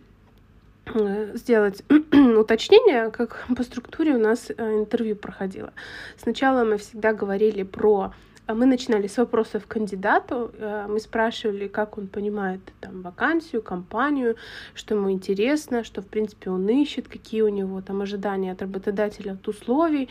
[0.86, 5.72] э, сделать уточнение, как по структуре у нас э, интервью проходило.
[6.16, 8.12] Сначала мы всегда говорили про
[8.48, 10.50] мы начинали с вопросов кандидату.
[10.58, 14.36] Э, мы спрашивали, как он понимает там, вакансию, компанию,
[14.74, 19.32] что ему интересно, что, в принципе, он ищет, какие у него там ожидания от работодателя,
[19.32, 20.08] от условий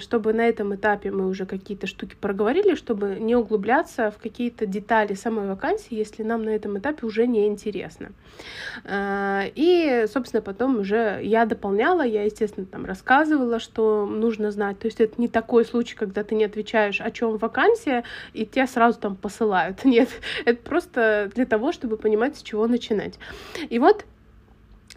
[0.00, 5.14] чтобы на этом этапе мы уже какие-то штуки проговорили, чтобы не углубляться в какие-то детали
[5.14, 8.12] самой вакансии, если нам на этом этапе уже не интересно.
[8.84, 14.78] А, и, собственно, потом уже я дополняла, я, естественно, там рассказывала, что нужно знать.
[14.78, 18.66] То есть это не такой случай, когда ты не отвечаешь, о чем вакансия, и тебя
[18.66, 19.84] сразу там посылают.
[19.84, 20.08] Нет,
[20.44, 23.18] это просто для того, чтобы понимать, с чего начинать.
[23.68, 24.04] И вот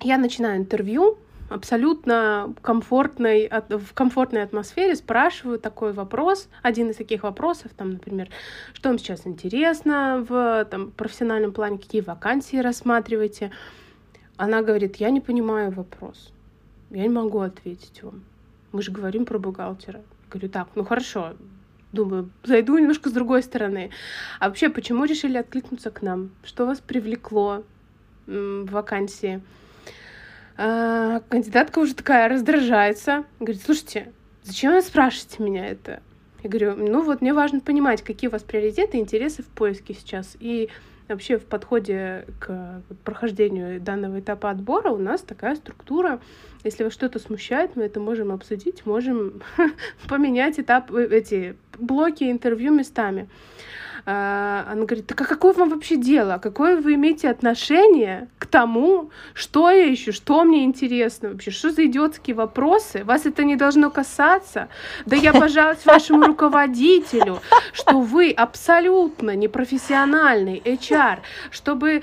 [0.01, 1.17] я начинаю интервью,
[1.49, 8.29] абсолютно комфортной, в комфортной атмосфере спрашиваю такой вопрос, один из таких вопросов, там, например,
[8.73, 13.51] что вам сейчас интересно в там, профессиональном плане, какие вакансии рассматриваете.
[14.35, 16.31] Она говорит, я не понимаю вопрос,
[16.89, 18.23] я не могу ответить вам.
[18.71, 20.01] Мы же говорим про бухгалтера.
[20.29, 21.33] Говорю, так, ну хорошо,
[21.93, 23.91] думаю, зайду немножко с другой стороны.
[24.39, 26.31] А вообще, почему решили откликнуться к нам?
[26.43, 27.63] Что вас привлекло
[28.27, 29.41] в вакансии?
[30.57, 33.25] А, кандидатка уже такая раздражается.
[33.39, 34.11] Говорит, слушайте,
[34.43, 36.01] зачем вы спрашиваете меня это?
[36.43, 40.35] Я говорю, ну вот мне важно понимать, какие у вас приоритеты интересы в поиске сейчас.
[40.39, 40.69] И
[41.07, 46.19] вообще в подходе к прохождению данного этапа отбора у нас такая структура.
[46.63, 49.41] Если вас что-то смущает, мы это можем обсудить, можем
[50.09, 53.29] поменять этап, э, эти блоки интервью местами.
[54.09, 56.39] А, она говорит, так а какое вам вообще дело?
[56.41, 61.51] Какое вы имеете отношение к тому, что я ищу, что мне интересно вообще?
[61.51, 63.03] Что за идиотские вопросы?
[63.03, 64.69] Вас это не должно касаться?
[65.05, 67.41] Да я пожалуюсь вашему руководителю,
[67.73, 71.17] что вы абсолютно непрофессиональный HR,
[71.51, 72.01] чтобы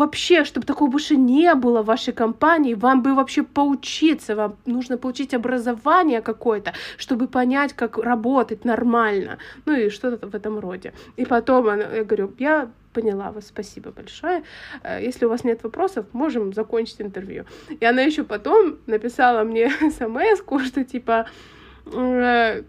[0.00, 4.98] вообще, чтобы такого больше не было в вашей компании, вам бы вообще поучиться, вам нужно
[4.98, 10.92] получить образование какое-то, чтобы понять, как работать нормально, ну и что-то в этом роде.
[11.18, 14.42] И потом я говорю, я поняла вас, спасибо большое.
[14.82, 17.44] Э, если у вас нет вопросов, можем закончить интервью.
[17.80, 21.26] И она еще потом написала мне смс, что типа
[21.92, 22.62] э,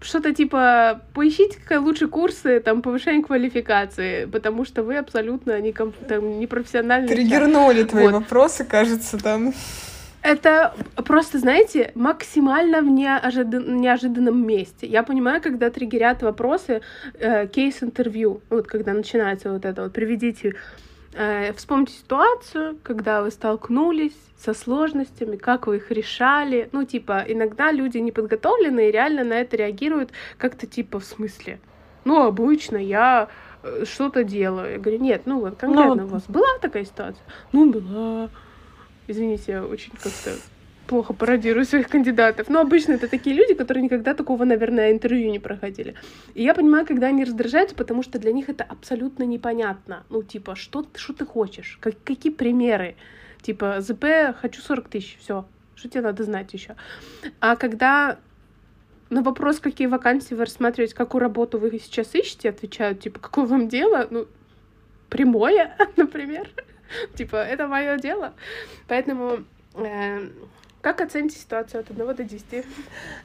[0.00, 5.94] что-то типа поищите какие лучше курсы там повышения квалификации, потому что вы абсолютно не, комп...
[6.08, 7.08] там, не профессиональный.
[7.08, 8.14] Триггернули твои вот.
[8.14, 9.52] вопросы, кажется, там.
[10.22, 13.80] Это просто, знаете, максимально в неожидан...
[13.80, 14.86] неожиданном месте.
[14.86, 16.80] Я понимаю, когда триггерят вопросы
[17.14, 20.54] э, кейс-интервью, вот когда начинается вот это вот, приведите
[21.56, 26.68] вспомните ситуацию, когда вы столкнулись со сложностями, как вы их решали.
[26.72, 31.60] Ну, типа, иногда люди неподготовленные реально на это реагируют как-то типа в смысле.
[32.04, 33.28] Ну, обычно я
[33.62, 34.72] э, что-то делаю.
[34.72, 37.24] Я говорю, нет, ну вот конкретно ну, у вас была такая ситуация?
[37.52, 38.30] Ну, была.
[39.08, 40.32] Извините, я очень как-то
[40.88, 42.48] плохо пародирую своих кандидатов.
[42.48, 45.94] Но обычно это такие люди, которые никогда такого, наверное, интервью не проходили.
[46.34, 50.04] И я понимаю, когда они раздражаются, потому что для них это абсолютно непонятно.
[50.08, 51.78] Ну, типа, что, что ты хочешь?
[51.80, 52.96] Как, какие примеры?
[53.42, 54.04] Типа, ЗП
[54.40, 55.46] хочу 40 тысяч, все.
[55.76, 56.74] Что тебе надо знать еще?
[57.38, 58.18] А когда
[59.10, 63.68] на вопрос, какие вакансии вы рассматриваете, какую работу вы сейчас ищете, отвечают, типа, какое вам
[63.68, 64.06] дело?
[64.10, 64.26] Ну,
[65.08, 66.48] прямое, например.
[67.14, 68.34] типа, это мое дело.
[68.88, 70.28] Поэтому э,
[70.80, 72.44] как оцените ситуацию от 1 до 10?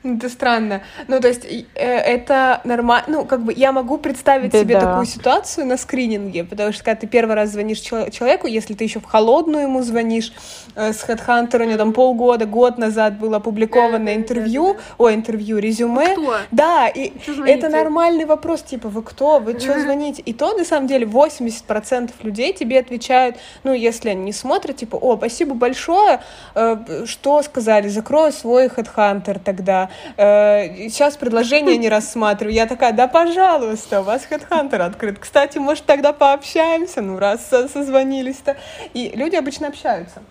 [0.04, 0.82] Это странно.
[1.08, 3.06] Ну, то есть, э, это нормально.
[3.08, 4.60] Ну, как бы я могу представить Беда.
[4.60, 8.84] себе такую ситуацию на скрининге, потому что когда ты первый раз звонишь человеку, если ты
[8.84, 10.34] еще в холодную ему звонишь,
[10.76, 14.80] э, с HeadHunter у него там полгода, год назад было опубликовано да, интервью, да, да,
[14.80, 15.06] да.
[15.06, 16.14] о, интервью, резюме.
[16.14, 16.36] Кто?
[16.50, 17.12] Да, и
[17.46, 20.24] это нормальный вопрос, типа, вы кто, вы что звоните?
[20.24, 24.96] И то, на самом деле, 80% людей тебе отвечают, ну, если они не смотрят, типа,
[24.96, 26.22] о, спасибо большое,
[26.56, 29.90] э, что сказали, закрою свой HeadHunter тогда.
[30.18, 32.56] Э, сейчас предложение не рассматриваю.
[32.56, 35.20] Я такая, да, пожалуйста, у вас HeadHunter открыт.
[35.20, 38.58] Кстати, может, тогда пообщаемся, ну, раз созвонились-то.
[38.94, 40.22] И люди обычно общаются.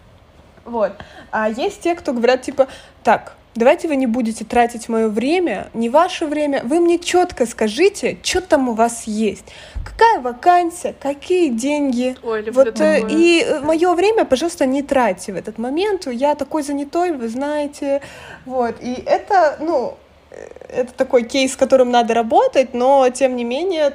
[0.65, 0.93] Вот.
[1.31, 2.69] А есть те, кто говорят, типа,
[3.03, 6.63] так, Давайте вы не будете тратить мое время, не ваше время.
[6.65, 9.45] Вы мне четко скажите, что там у вас есть.
[9.85, 12.17] Какая вакансия, какие деньги.
[12.23, 13.09] Ой, вот, э, такое.
[13.11, 16.07] и э, мое время, пожалуйста, не тратьте в этот момент.
[16.07, 18.01] Я такой занятой, вы знаете.
[18.47, 18.77] Вот.
[18.81, 19.99] И это, ну,
[20.31, 23.93] э, это такой кейс, с которым надо работать, но тем не менее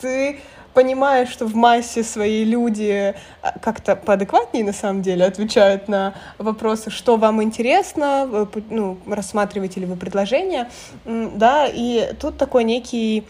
[0.00, 0.40] ты
[0.76, 6.90] понимая, что в массе свои люди а, как-то поадекватнее на самом деле отвечают на вопросы,
[6.90, 10.68] что вам интересно, ну, рассматриваете ли вы предложение,
[11.06, 13.24] да, и тут такой некий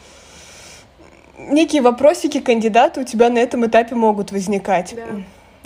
[1.38, 4.96] некие вопросики кандидата у тебя на этом этапе могут возникать.
[4.96, 5.04] Да.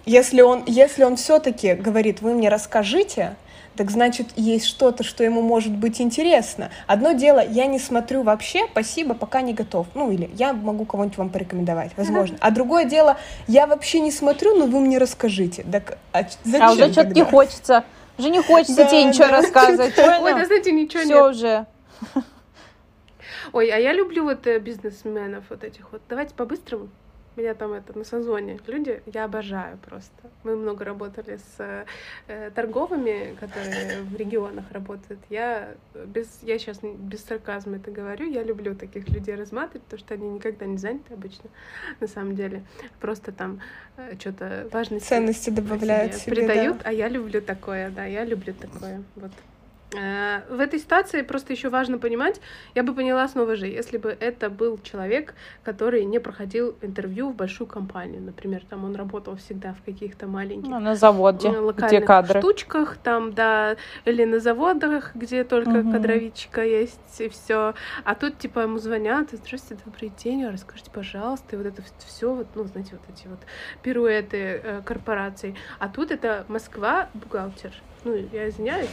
[0.06, 3.36] Если он, если он все-таки говорит, вы мне расскажите,
[3.76, 6.70] так значит, есть что-то, что ему может быть интересно.
[6.86, 9.86] Одно дело, я не смотрю вообще, спасибо, пока не готов.
[9.94, 12.36] Ну, или я могу кого-нибудь вам порекомендовать, возможно.
[12.40, 15.64] А другое дело, я вообще не смотрю, но вы мне расскажите.
[15.70, 17.84] Так, а, зачем а уже что-то не хочется.
[18.18, 19.40] Уже не хочется да, тебе ничего да.
[19.40, 19.98] рассказывать.
[19.98, 21.66] Ой, да, знаете, ничего Все уже.
[23.52, 26.02] Ой, а я люблю вот э, бизнесменов вот этих вот.
[26.08, 26.88] Давайте по-быстрому
[27.36, 30.12] меня там это на созвоне люди, я обожаю просто.
[30.44, 31.86] Мы много работали с
[32.26, 35.20] э, торговыми, которые в регионах работают.
[35.28, 35.74] Я
[36.06, 40.28] без, я сейчас без сарказма это говорю, я люблю таких людей рассматривать, потому что они
[40.28, 41.50] никогда не заняты обычно,
[42.00, 42.62] на самом деле.
[43.00, 43.60] Просто там
[43.96, 46.84] э, что-то важные ценности добавляют себе, себе придают, да.
[46.86, 49.02] а я люблю такое, да, я люблю такое.
[49.16, 49.32] Вот.
[49.92, 52.40] Э, в этой ситуации просто еще важно понимать,
[52.74, 55.34] я бы поняла снова же, если бы это был человек,
[55.64, 60.68] который не проходил интервью в большую компанию, например, там он работал всегда в каких-то маленьких
[60.68, 62.40] ну, на заводе, э, локальных где кадры.
[62.40, 65.90] штучках, там, да, или на заводах, где только угу.
[65.90, 67.74] кадровичка есть и все.
[68.04, 72.46] А тут типа ему звонят, здравствуйте, добрый день, расскажите, пожалуйста, и вот это все, вот,
[72.54, 73.40] ну, знаете, вот эти вот
[73.82, 75.56] пируэты э, корпораций.
[75.80, 77.72] А тут это Москва, бухгалтер.
[78.04, 78.88] Ну, я извиняюсь,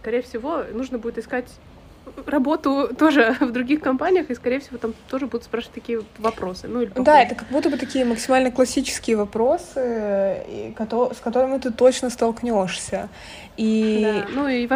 [0.00, 1.46] Скорее всего, нужно будет искать
[2.26, 6.68] работу тоже в других компаниях, и, скорее всего, там тоже будут спрашивать такие вопросы.
[6.68, 10.44] Ну, или да, это как будто бы такие максимально классические вопросы,
[10.76, 13.08] с которыми ты точно столкнешься.
[13.56, 14.02] И...
[14.02, 14.66] Да, ну и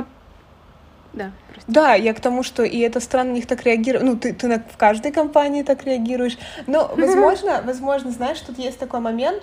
[1.12, 1.72] да, простите.
[1.72, 4.04] Да, я к тому, что и это странно, на них так реагирует.
[4.04, 6.38] Ну, ты, ты на, в каждой компании так реагируешь.
[6.66, 9.42] Но, возможно, возможно, знаешь, тут есть такой момент,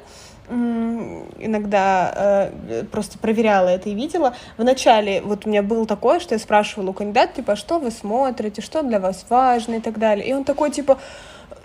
[0.50, 4.34] иногда э, просто проверяла это и видела.
[4.58, 7.92] Вначале вот у меня было такое, что я спрашивала у кандидата, типа, «А что вы
[7.92, 10.28] смотрите, что для вас важно и так далее.
[10.28, 11.00] И он такой, типа,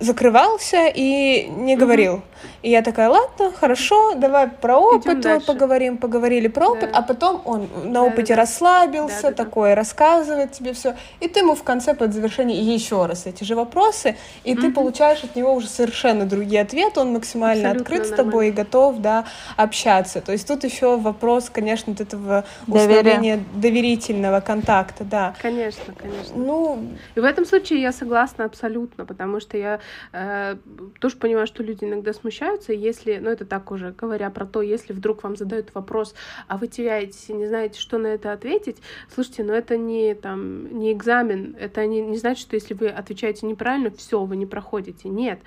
[0.03, 2.15] закрывался и не говорил.
[2.15, 2.23] Угу.
[2.63, 6.99] И я такая, ладно, хорошо, давай про опыт твой поговорим, поговорили про опыт, да.
[6.99, 9.77] а потом он на да, опыте да, расслабился, да, такое да.
[9.77, 14.17] рассказывает тебе все, и ты ему в конце под завершение еще раз эти же вопросы,
[14.45, 14.63] и угу.
[14.63, 18.17] ты получаешь от него уже совершенно другие ответы, он максимально Абсолютно открыт нормально.
[18.17, 19.25] с тобой и готов, да,
[19.57, 20.21] общаться.
[20.21, 25.35] То есть тут еще вопрос, конечно, вот этого установления доверительного контакта, да.
[25.43, 26.37] Конечно, конечно.
[26.37, 29.81] Ну, и в этом случае я согласна абсолютно, потому что я
[30.13, 34.93] тоже понимаю, что люди иногда смущаются, если, ну это так уже говоря про то, если
[34.93, 36.15] вдруг вам задают вопрос,
[36.49, 38.79] а вы теряетесь и не знаете, что на это ответить,
[39.13, 43.47] слушайте, ну это не там не экзамен, это не, не значит, что если вы отвечаете
[43.47, 45.09] неправильно, все, вы не проходите.
[45.09, 45.41] Нет.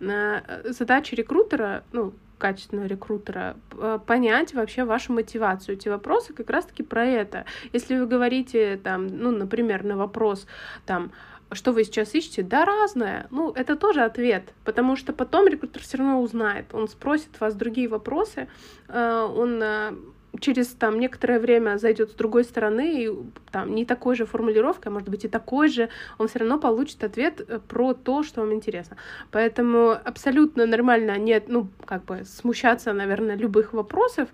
[0.00, 3.56] Э, задача рекрутера, ну, качественного рекрутера,
[4.04, 5.76] понять вообще вашу мотивацию.
[5.76, 7.44] Эти вопросы как раз-таки про это.
[7.72, 10.48] Если вы говорите, там, ну, например, на вопрос,
[10.84, 11.12] там,
[11.54, 12.42] что вы сейчас ищете?
[12.42, 13.26] Да, разное.
[13.30, 16.66] Ну, это тоже ответ, потому что потом рекрутер все равно узнает.
[16.72, 18.48] Он спросит вас другие вопросы,
[18.88, 19.92] э, он э,
[20.40, 23.10] через там некоторое время зайдет с другой стороны, и
[23.50, 27.04] там не такой же формулировкой, а может быть и такой же, он все равно получит
[27.04, 28.96] ответ э, про то, что вам интересно.
[29.30, 34.28] Поэтому абсолютно нормально нет, ну, как бы смущаться, наверное, любых вопросов.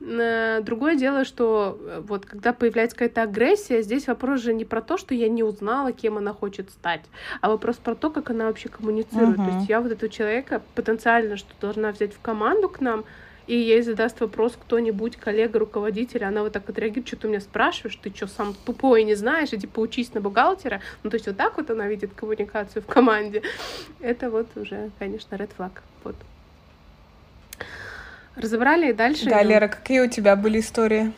[0.00, 4.82] Э, другое дело, что э, вот когда появляется какая-то агрессия, здесь вопрос же не про
[4.82, 7.04] то, что я не узнала, кем она хочет стать,
[7.40, 9.38] а вопрос про то, как она вообще коммуницирует.
[9.38, 9.50] Uh-huh.
[9.50, 13.04] То есть я вот этого человека потенциально что должна взять в команду к нам,
[13.48, 17.40] и ей задаст вопрос кто-нибудь, коллега, руководитель, она вот так отреагирует, что ты у меня
[17.40, 20.82] спрашиваешь, ты что, сам тупой не знаешь, иди поучись на бухгалтера.
[21.02, 23.42] Ну, то есть вот так вот она видит коммуникацию в команде.
[24.00, 25.70] Это вот уже, конечно, red flag.
[26.04, 26.14] Вот.
[28.36, 29.30] Разобрали и дальше.
[29.30, 31.12] Да, Лера, какие у тебя были истории?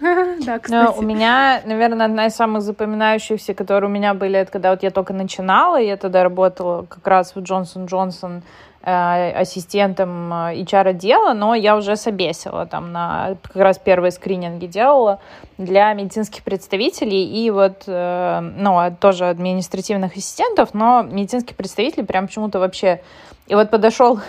[0.44, 0.98] Да, кстати.
[0.98, 4.90] У меня, наверное, одна из самых запоминающихся, которые у меня были, это когда вот я
[4.90, 8.42] только начинала, я тогда работала как раз в Джонсон Джонсон
[8.86, 15.20] ассистентом э, HR-отдела, но я уже собесила там на как раз первые скрининги делала
[15.56, 17.24] для медицинских представителей.
[17.24, 23.00] И вот, э, ну, тоже административных ассистентов, но медицинские представители прям почему-то вообще...
[23.46, 24.20] И вот подошел,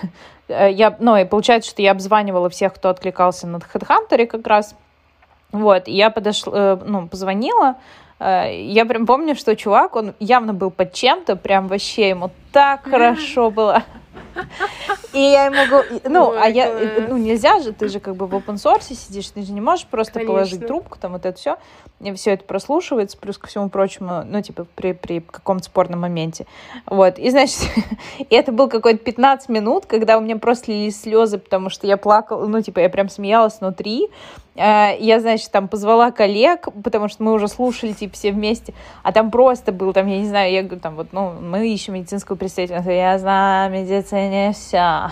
[0.48, 4.76] я, ну, и получается, что я обзванивала всех, кто откликался на HeadHunter как раз,
[5.52, 7.76] вот, и я подошла, ну, позвонила,
[8.20, 13.52] я прям помню, что чувак, он явно был под чем-то, прям вообще ему так хорошо
[13.52, 13.84] было.
[15.14, 17.08] И я ему говорю, ну, Ой, а я, класс.
[17.10, 19.86] ну, нельзя же, ты же как бы в open source сидишь, ты же не можешь
[19.86, 20.34] просто Конечно.
[20.34, 21.58] положить трубку, там вот это все,
[22.02, 26.46] и все это прослушивается, плюс ко всему прочему, ну, типа, при, при каком-то спорном моменте.
[26.86, 27.60] Вот, и, значит,
[28.20, 31.96] и это был какой-то 15 минут, когда у меня просто лились слезы, потому что я
[31.96, 34.10] плакала, ну, типа, я прям смеялась внутри,
[34.56, 38.74] Э, Я, значит, там позвала коллег, потому что мы уже слушали, типа, все вместе.
[39.04, 41.94] А там просто был, там, я не знаю, я говорю, там, вот, ну, мы ищем
[41.94, 42.90] медицинскую представительницу.
[42.90, 43.74] Я знаю, в
[44.54, 45.12] все.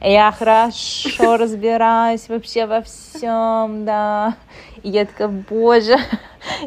[0.00, 4.34] Я хорошо разбираюсь вообще во всем, да.
[4.82, 5.96] И я такая, боже.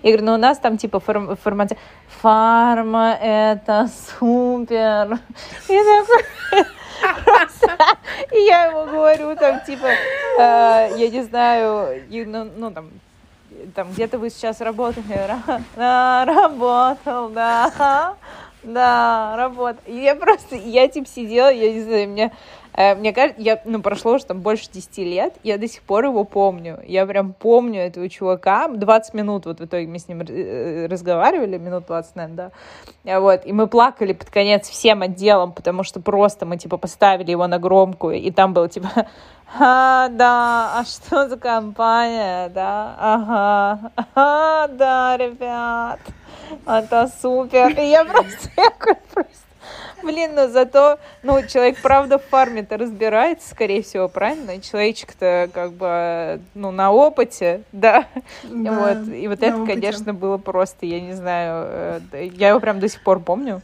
[0.04, 1.78] Я говорю, ну у нас там типа фарм- фармация.
[2.22, 3.90] Фарма это
[4.20, 5.20] супер.
[8.32, 12.90] И я ему говорю, там, типа, э, я не знаю, ну, ну, там,
[13.76, 14.62] там, где-то вы сейчас
[15.76, 18.16] Да, работал, да,
[18.64, 19.82] да, работал.
[19.86, 22.32] И я просто, я, типа, сидела, я не знаю, мне,
[22.74, 26.06] э, мне кажется, я, ну, прошло уже там больше 10 лет, я до сих пор
[26.06, 26.80] его помню.
[26.88, 28.68] Я прям помню этого чувака.
[28.68, 32.52] 20 минут вот в итоге мы с ним э, разговаривали, минут 20, наверное,
[33.06, 33.14] да.
[33.14, 37.32] А Вот, и мы плакали под конец всем отделом, потому что просто мы, типа, поставили
[37.32, 38.90] его на громкую, и там было, типа,
[39.60, 46.00] а, да, а что за компания, да, ага, а, да, ребят,
[46.66, 47.70] это супер.
[47.80, 49.32] И я просто, я просто,
[50.04, 54.52] блин, ну зато, ну, человек, правда, в фарме-то разбирается, скорее всего, правильно?
[54.52, 58.08] И Человечек-то, как бы, ну, на опыте, да,
[58.44, 59.74] вот, и вот это, опыте.
[59.74, 63.62] конечно, было просто, я не знаю, э, да, я его прям до сих пор помню.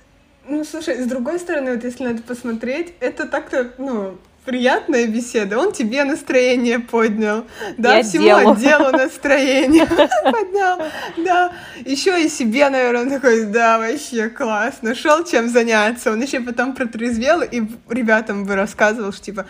[0.47, 4.17] Ну, слушай, с другой стороны, вот если на это посмотреть, это так-то, ну,
[4.49, 5.59] приятная беседа.
[5.59, 7.45] Он тебе настроение поднял,
[7.77, 8.51] да, И всему отделу.
[8.53, 10.79] отделу настроение поднял,
[11.17, 11.51] да.
[11.85, 16.11] Еще и себе, наверное, он такой, да, вообще класс, нашел чем заняться.
[16.11, 19.45] Он еще потом протрезвел и ребятам бы рассказывал, что типа,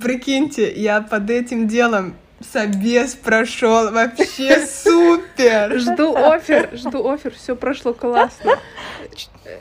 [0.00, 5.78] прикиньте, я под этим делом собес прошел, вообще супер.
[5.78, 8.58] Жду офер, жду офер, все прошло классно.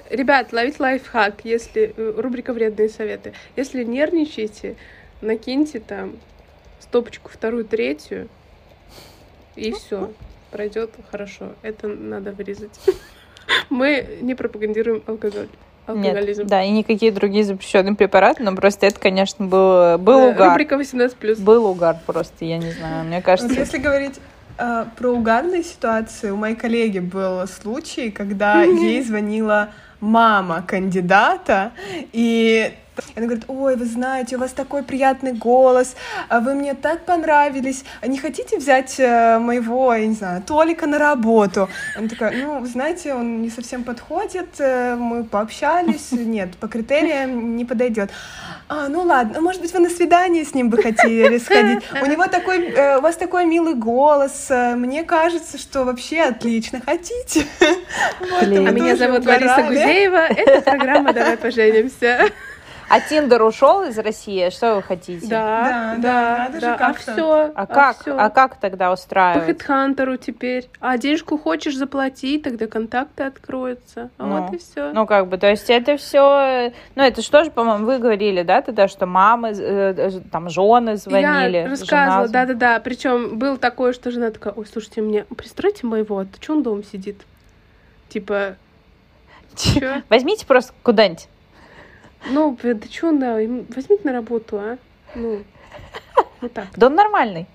[0.10, 3.34] Ребят, ловить лайфхак, если э, рубрика вредные советы.
[3.56, 4.76] Если нервничаете,
[5.22, 6.18] накиньте там
[6.80, 8.30] стопочку вторую, третью,
[9.56, 10.14] и все,
[10.52, 11.54] пройдет хорошо.
[11.62, 12.80] Это надо вырезать.
[13.70, 15.50] Мы не пропагандируем алкоголь.
[15.88, 16.42] Алкоголизм.
[16.42, 20.50] Нет, да, и никакие другие запрещенные препараты, но просто это, конечно, был, был Да, угар.
[20.50, 21.42] Рубрика 18+.
[21.42, 23.58] Был угар просто, я не знаю, мне Вот кажется...
[23.58, 24.20] если говорить
[24.58, 29.70] э, про угарные ситуации, у моей коллеги был случай, когда ей звонила
[30.02, 31.72] мама кандидата,
[32.12, 32.74] и
[33.16, 35.96] она говорит, ой, вы знаете, у вас такой приятный голос,
[36.30, 40.88] а вы мне так понравились, А не хотите взять э, моего, я не знаю, Толика
[40.88, 41.70] на работу?
[41.96, 47.56] Она такая, ну, вы знаете, он не совсем подходит, э, мы пообщались, нет, по критериям
[47.56, 48.12] не подойдет.
[48.70, 51.84] А, ну ладно, ну, может быть, вы на свидание с ним бы хотели сходить.
[52.02, 54.50] У него такой, э, у вас такой милый голос.
[54.50, 56.82] Мне кажется, что вообще отлично.
[56.86, 57.46] Хотите?
[58.20, 59.64] Вот, А меня зовут Лариса.
[59.64, 60.28] Гузеева.
[60.28, 62.30] Это программа «Давай поженимся».
[62.90, 65.28] А Тиндер ушел из России, что вы хотите?
[65.28, 66.88] Да, Да, да, да.
[66.88, 68.18] А все, А как, всё.
[68.18, 69.46] а как тогда По устраивать?
[69.46, 70.70] хедхантеру теперь.
[70.80, 74.10] А денежку хочешь заплатить, тогда контакты откроются.
[74.18, 74.94] А Ну, вот и все.
[74.94, 76.72] Ну, как бы, то есть это все...
[76.96, 80.96] Ну, это что же, по-моему, вы говорили, да, тогда, что мамы, э, э, там, жены
[80.96, 81.58] звонили.
[81.58, 82.80] Я рассказывала, жена да, да, да.
[82.80, 86.84] Причем был такое, что жена такая, ой, слушайте, мне пристройте моего, а что он дома
[86.84, 87.18] сидит?
[88.08, 88.56] Типа,
[89.56, 90.02] чё?
[90.10, 91.28] Возьмите просто куда-нибудь.
[92.26, 94.78] Ну, да что он, да, возьмите на работу, а?
[95.16, 95.44] Ну,
[96.42, 96.68] вот так.
[96.76, 97.46] Да он нормальный.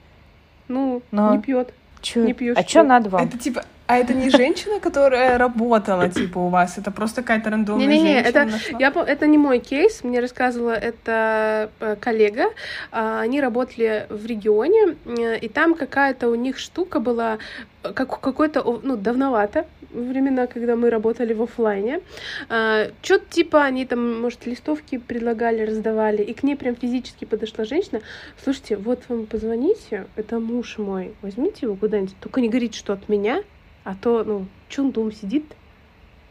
[0.69, 1.35] Ну, Но.
[1.35, 1.73] не пьет.
[2.01, 2.25] Чё?
[2.25, 2.69] Не пьёшь, А чё?
[2.81, 3.23] что надо вам?
[3.25, 6.79] Это типа, а это не женщина, которая работала, типа, у вас?
[6.79, 8.79] Это просто какая-то рандомная Не-не-не, женщина это нашла?
[8.79, 12.47] Я, это не мой кейс, мне рассказывала это э, коллега.
[12.91, 17.37] А, Они работали в регионе, э, и там какая-то у них штука была,
[17.83, 22.01] как, какой-то, ну, давновато, времена, когда мы работали в оффлайне.
[22.49, 28.01] Что-то типа они там, может, листовки предлагали, раздавали, и к ней прям физически подошла женщина.
[28.43, 33.11] Слушайте, вот вам позвоните, это муж мой, возьмите его куда-нибудь, только не говорите, что от
[33.11, 33.43] меня,
[33.85, 34.47] а то, ну,
[34.79, 35.45] он дома сидит,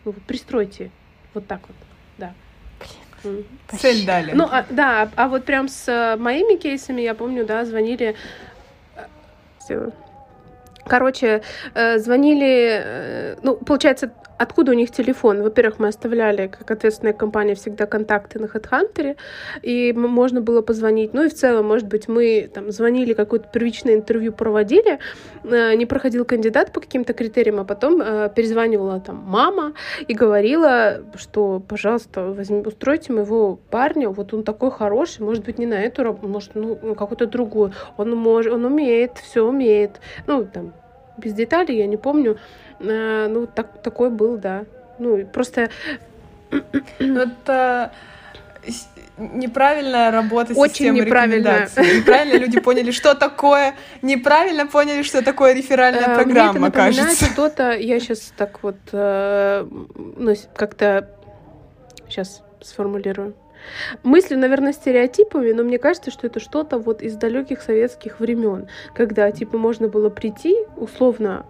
[0.06, 0.91] ну, вот пристройте,
[1.34, 1.78] вот так вот,
[2.18, 2.34] да.
[3.24, 3.45] М.
[3.78, 4.32] Цель дали.
[4.34, 8.16] Ну, а, да, а вот прям с э, моими кейсами, я помню, да, звонили...
[9.70, 9.89] э.
[10.86, 11.43] Короче,
[11.76, 14.12] э, звонили, ну, получается,
[14.42, 15.44] откуда у них телефон?
[15.44, 19.16] Во-первых, мы оставляли, как ответственная компания, всегда контакты на HeadHunter,
[19.62, 21.14] и можно было позвонить.
[21.14, 25.00] Ну и в целом, может быть, мы там звонили, какое-то первичное интервью проводили,
[25.44, 29.74] э, не проходил кандидат по каким-то критериям, а потом э, перезванивала там мама
[30.08, 35.66] и говорила, что, пожалуйста, возьми, устройте моего парня, вот он такой хороший, может быть, не
[35.66, 37.74] на эту работу, может, ну, какую-то другую.
[37.98, 40.00] Он может, он умеет, все умеет.
[40.28, 40.74] Ну, там,
[41.18, 42.38] без деталей, я не помню.
[42.84, 44.65] Э, ну, так, такой был, да.
[44.99, 45.69] Ну, просто...
[46.99, 47.91] Ну, это
[49.17, 51.69] неправильная работа Очень системы неправильная.
[51.77, 57.25] Неправильно люди поняли, что такое, неправильно поняли, что такое реферальная программа, Мне это кажется.
[57.25, 59.67] что-то, я сейчас так вот, э,
[60.17, 61.09] ну, как-то,
[62.09, 63.36] сейчас сформулирую.
[64.03, 69.32] Мыслю, наверное, стереотипами, но мне кажется, что это что-то вот из далеких советских времен, когда,
[69.32, 71.45] типа, можно было прийти, условно,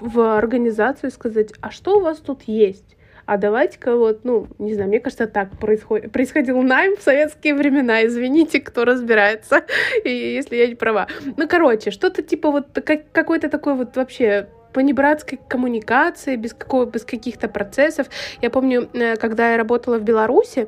[0.00, 2.96] в организацию и сказать, а что у вас тут есть?
[3.26, 8.04] а давайте-ка вот, ну, не знаю, мне кажется, так происходит, происходил найм в советские времена,
[8.04, 9.64] извините, кто разбирается,
[10.04, 11.08] если я не права.
[11.36, 17.04] Ну, короче, что-то типа вот как, какой-то такой вот вообще понебратской коммуникации, без, какого, без
[17.04, 18.08] каких-то процессов.
[18.42, 20.66] Я помню, э, когда я работала в Беларуси,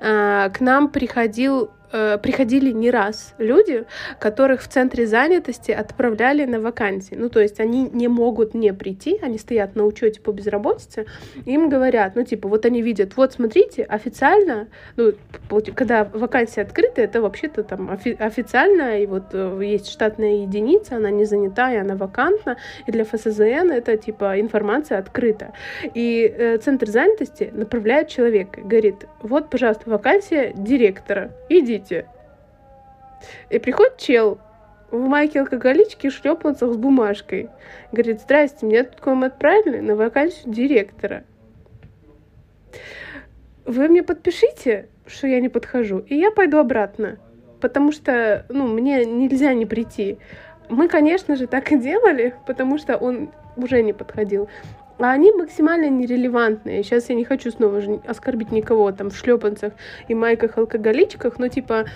[0.00, 3.84] э, к нам приходил э, приходили не раз люди,
[4.18, 7.14] которых в центре занятости отправляли на вакансии.
[7.14, 11.06] Ну, то есть они не могут не прийти, они стоят на учете по безработице,
[11.44, 15.12] им говорят, ну, типа, вот они видят, вот смотрите, официально, ну,
[15.74, 21.10] когда вакансия открыта, это вообще-то там офи- официально, и вот э, есть штатная единица, она
[21.10, 25.52] не занята, и она вакантна, и для ФСЗН это, типа, информация открыта.
[25.94, 32.06] И э, центр занятости направляет человека, говорит, вот, пожалуйста, вакансия директора, иди видите.
[33.50, 34.38] И приходит чел
[34.90, 37.50] в майке алкоголичке, шлепанцах с бумажкой.
[37.92, 41.24] Говорит, здрасте, меня тут к вам отправили на вакансию директора.
[43.64, 47.18] Вы мне подпишите, что я не подхожу, и я пойду обратно.
[47.60, 50.18] Потому что, ну, мне нельзя не прийти.
[50.68, 54.48] Мы, конечно же, так и делали, потому что он уже не подходил
[54.98, 56.82] а они максимально нерелевантные.
[56.82, 59.72] Сейчас я не хочу снова же оскорбить никого там в шлепанцах
[60.08, 61.86] и майках-алкоголичках, но типа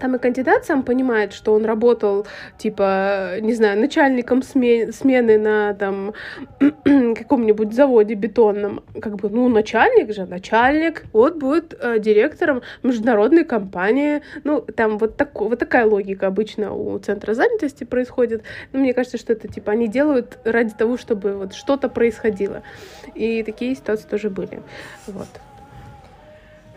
[0.00, 2.26] там и кандидат сам понимает, что он работал,
[2.58, 6.14] типа, не знаю, начальником сме смены на там
[6.84, 8.82] каком-нибудь заводе бетонном.
[9.00, 14.22] Как бы, ну, начальник же, начальник, вот будет э, директором международной компании.
[14.44, 18.42] Ну, там вот, так, вот такая логика обычно у центра занятости происходит.
[18.72, 22.62] Но мне кажется, что это, типа, они делают ради того, чтобы вот что-то происходило.
[23.14, 24.60] И такие ситуации тоже были.
[25.06, 25.28] Вот.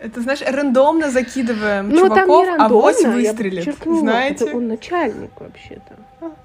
[0.00, 4.44] Это, знаешь, рандомно закидываем ну, чуваков, там не рандомно, а вот выстрелит, знаете?
[4.44, 5.96] Это он начальник вообще-то.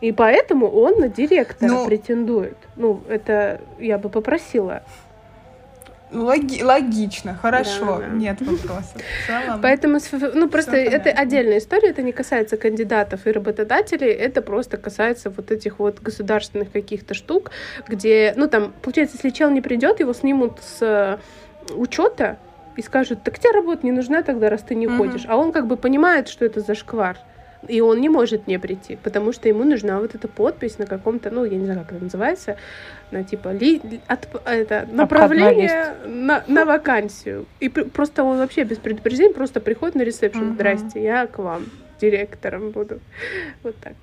[0.02, 2.58] И поэтому он на директора ну, претендует.
[2.76, 4.84] Ну, это я бы попросила.
[6.12, 8.08] Логи логично, хорошо, да, да.
[8.08, 9.02] нет вопросов.
[9.62, 10.00] Поэтому,
[10.36, 15.52] ну просто это отдельная история, это не касается кандидатов и работодателей, это просто касается вот
[15.52, 17.50] этих вот государственных каких-то штук,
[17.88, 21.20] где, ну там, получается, если чел не придет, его снимут с
[21.72, 22.38] учета,
[22.76, 24.98] и скажут, так тебе работа не нужна тогда, раз ты не угу.
[24.98, 25.26] ходишь.
[25.28, 27.18] А он как бы понимает, что это за шквар.
[27.68, 31.32] И он не может не прийти, потому что ему нужна вот эта подпись на каком-то,
[31.32, 32.58] ну, я не знаю, как это называется,
[33.12, 37.46] на типа ли, от, это, направление на, на вакансию.
[37.62, 40.48] И пр- просто он вообще без предупреждения просто приходит на ресепшн.
[40.48, 40.54] Угу.
[40.56, 41.66] Здрасте, я к вам
[42.02, 43.00] директором буду.
[43.64, 43.94] Вот так.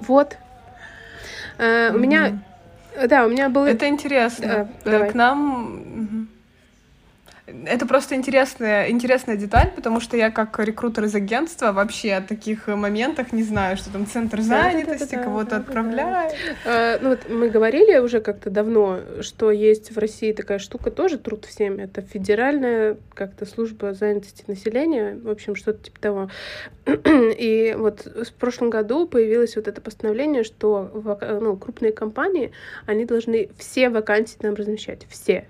[0.00, 0.36] Вот.
[1.58, 1.96] Угу.
[1.96, 2.38] У меня
[3.06, 3.66] да, у меня было...
[3.66, 4.68] Это интересно.
[4.84, 6.28] Да, К нам
[7.66, 12.66] это просто интересная, интересная деталь, потому что я как рекрутер из агентства вообще о таких
[12.66, 16.34] моментах не знаю, что там центр занятости, да, кого-то да, отправляет.
[16.64, 16.94] Да.
[16.94, 21.18] А, ну вот мы говорили уже как-то давно, что есть в России такая штука тоже
[21.18, 21.78] труд всем.
[21.78, 26.30] Это федеральная как-то служба занятости населения, в общем, что-то типа того.
[26.86, 30.90] И вот в прошлом году появилось вот это постановление, что
[31.40, 32.52] ну, крупные компании,
[32.86, 35.46] они должны все вакансии нам размещать, все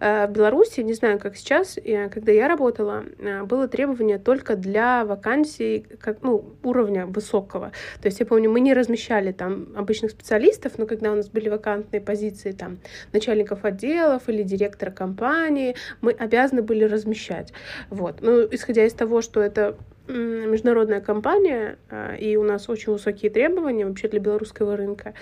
[0.00, 1.78] в Беларуси, не знаю, как сейчас,
[2.12, 7.72] когда я работала, э, было требование только для вакансий как, ну, уровня высокого.
[8.00, 11.48] То есть я помню, мы не размещали там обычных специалистов, но когда у нас были
[11.48, 12.78] вакантные позиции там
[13.12, 17.52] начальников отделов или директора компании, мы обязаны были размещать.
[17.90, 18.20] Вот.
[18.20, 19.76] Ну, исходя из того, что это
[20.12, 25.14] международная компания, э, и у нас очень высокие требования вообще для белорусского рынка,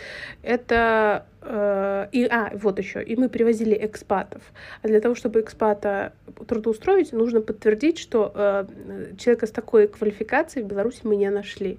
[0.42, 4.42] это э, и, а, вот еще, и мы привозили экспатов.
[4.82, 6.12] А для того, чтобы экспата
[6.48, 8.66] трудоустроить, нужно подтвердить, что э,
[9.18, 11.78] человека с такой квалификацией в Беларуси мы не нашли.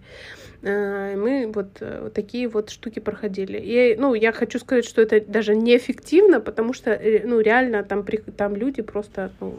[0.63, 1.81] Мы вот,
[2.13, 3.57] такие вот штуки проходили.
[3.57, 8.05] И, ну, я хочу сказать, что это даже неэффективно, потому что, ну, реально там,
[8.37, 9.55] там люди просто, ну,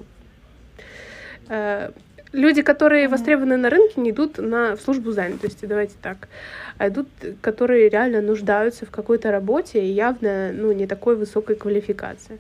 [2.33, 6.28] люди, которые востребованы на рынке, не идут на службу занятости, давайте так,
[6.78, 7.09] а идут,
[7.41, 12.39] которые реально нуждаются в какой-то работе и явно, ну, не такой высокой квалификации.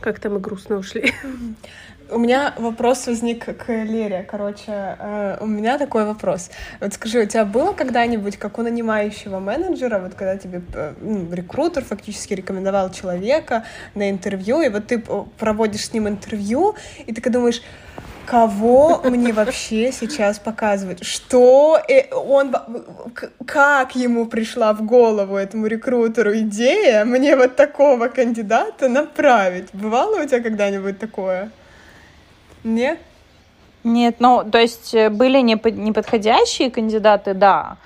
[0.00, 1.12] Как-то мы грустно ушли.
[2.10, 4.26] У меня вопрос возник к Лере.
[4.30, 6.50] Короче, э, у меня такой вопрос.
[6.80, 11.30] Вот скажи, у тебя было когда-нибудь, как у нанимающего менеджера, вот когда тебе э, ну,
[11.30, 13.64] рекрутер фактически рекомендовал человека
[13.94, 15.02] на интервью, и вот ты
[15.38, 16.76] проводишь с ним интервью,
[17.06, 17.60] и ты думаешь,
[18.28, 21.04] кого мне вообще сейчас показывать?
[21.04, 22.54] Что э, он,
[23.46, 29.68] как ему пришла в голову этому рекрутеру идея мне вот такого кандидата направить?
[29.72, 31.50] Бывало у тебя когда-нибудь такое?
[32.64, 32.98] Нет?
[33.84, 37.78] Нет, ну, то есть э, были неподходящие кандидаты, да,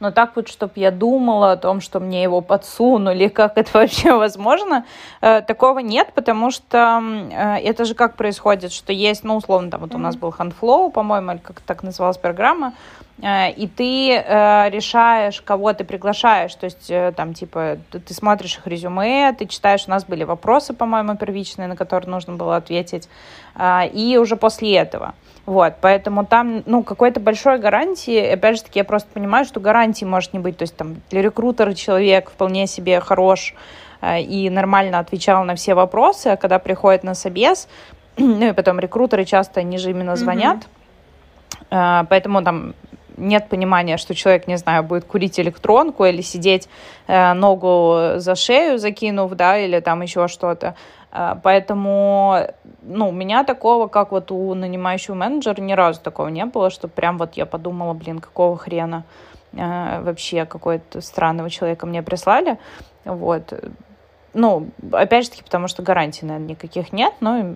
[0.00, 4.14] но так вот, чтобы я думала о том, что мне его подсунули, как это вообще
[4.14, 4.84] возможно,
[5.20, 9.80] э, такого нет, потому что э, это же как происходит, что есть, ну, условно, там
[9.80, 12.72] вот у нас был Handflow, по-моему, или как так называлась программа,
[13.20, 18.66] и ты э, решаешь, кого ты приглашаешь, то есть э, там типа ты смотришь их
[18.68, 23.08] резюме, ты читаешь, у нас были вопросы, по-моему, первичные, на которые нужно было ответить,
[23.92, 25.14] и уже после этого.
[25.46, 30.04] Вот, поэтому там, ну, какой-то большой гарантии, опять же таки, я просто понимаю, что гарантии
[30.04, 33.54] может не быть, то есть там для рекрутера человек вполне себе хорош
[34.06, 37.66] и нормально отвечал на все вопросы, а когда приходит на собес,
[38.16, 40.68] ну и потом рекрутеры часто, они же именно звонят,
[41.70, 42.06] mm-hmm.
[42.08, 42.74] поэтому там
[43.18, 46.68] нет понимания, что человек, не знаю, будет курить электронку или сидеть
[47.06, 50.74] э, ногу за шею закинув, да, или там еще что-то.
[51.12, 52.48] Э, поэтому,
[52.82, 56.88] ну, у меня такого, как вот у нанимающего менеджера, ни разу такого не было, что
[56.88, 59.04] прям вот я подумала, блин, какого хрена
[59.52, 62.58] э, вообще какой-то странного человека мне прислали.
[63.04, 63.52] Вот.
[64.34, 67.54] Ну, опять же таки, потому что гарантий, наверное, никаких нет, но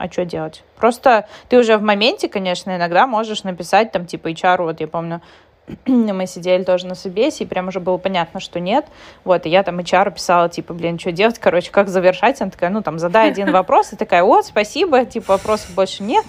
[0.00, 0.64] а что делать?
[0.76, 5.20] Просто ты уже в моменте, конечно, иногда можешь написать там типа HR, вот я помню,
[5.86, 8.86] мы сидели тоже на собесе, и прям уже было понятно, что нет.
[9.24, 12.40] Вот, и я там HR писала, типа, блин, что делать, короче, как завершать?
[12.40, 16.24] Она такая, ну, там, задай один вопрос, и такая, вот, спасибо, типа, вопросов больше нет.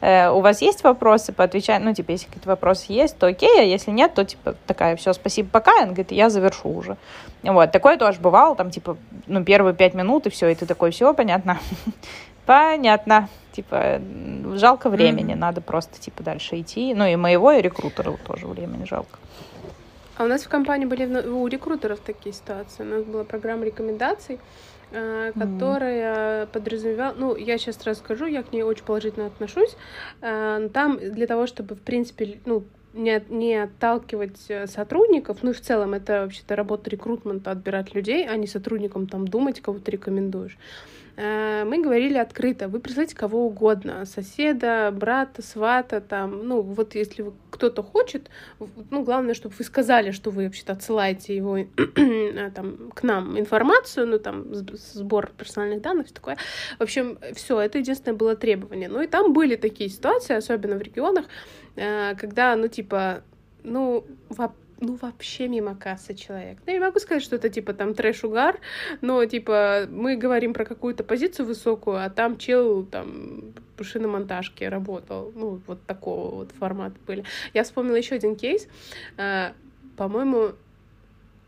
[0.00, 1.32] Э, у вас есть вопросы?
[1.32, 4.96] Поотвечай, ну, типа, если какие-то вопросы есть, то окей, а если нет, то, типа, такая,
[4.96, 5.72] все, спасибо, пока.
[5.78, 6.96] Она говорит, я завершу уже.
[7.42, 8.96] Вот, такое тоже бывало, там, типа,
[9.26, 11.58] ну, первые пять минут, и все, и ты такой, все, понятно.
[12.48, 13.28] Понятно.
[13.52, 14.00] Типа,
[14.54, 15.38] жалко времени, mm-hmm.
[15.38, 16.94] надо просто, типа, дальше идти.
[16.94, 19.18] Ну, и моего, и рекрутера тоже времени жалко.
[20.16, 22.84] А у нас в компании были у рекрутеров такие ситуации.
[22.84, 24.40] У нас была программа рекомендаций,
[24.92, 26.46] э, которая mm.
[26.46, 29.76] подразумевала, ну, я сейчас расскажу, я к ней очень положительно отношусь.
[30.22, 35.52] Э, там для того, чтобы, в принципе, ну, не, не отталкивать э, сотрудников, ну и
[35.52, 39.90] в целом это вообще-то работа рекрутмента, отбирать людей, а не сотрудникам там думать, кого ты
[39.90, 40.56] рекомендуешь.
[41.18, 47.82] Мы говорили открыто, вы присылайте кого угодно, соседа, брата, свата, там, ну, вот если кто-то
[47.82, 48.30] хочет,
[48.90, 54.06] ну, главное, чтобы вы сказали, что вы вообще-то отсылаете его э, там, к нам информацию,
[54.06, 56.36] ну, там, сбор персональных данных, все такое.
[56.78, 58.88] В общем, все, это единственное было требование.
[58.88, 61.24] Ну, и там были такие ситуации, особенно в регионах,
[61.74, 63.22] э, когда, ну, типа,
[63.64, 64.04] ну,
[64.80, 66.58] ну, вообще мимо кассы человек.
[66.64, 68.60] Ну, я не могу сказать, что это, типа, там, трэш-угар,
[69.00, 75.32] но, типа, мы говорим про какую-то позицию высокую, а там чел, там, по шиномонтажке работал.
[75.34, 77.24] Ну, вот такого вот формата были.
[77.54, 78.68] Я вспомнила еще один кейс.
[79.16, 79.52] А,
[79.96, 80.52] по-моему,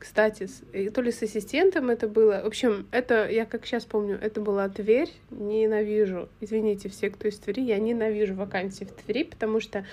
[0.00, 0.48] кстати,
[0.94, 2.40] то ли с ассистентом это было.
[2.42, 5.10] В общем, это, я как сейчас помню, это была Тверь.
[5.30, 6.30] Ненавижу.
[6.40, 7.60] Извините все, кто из Твери.
[7.60, 9.84] Я ненавижу вакансии в Твери, потому что,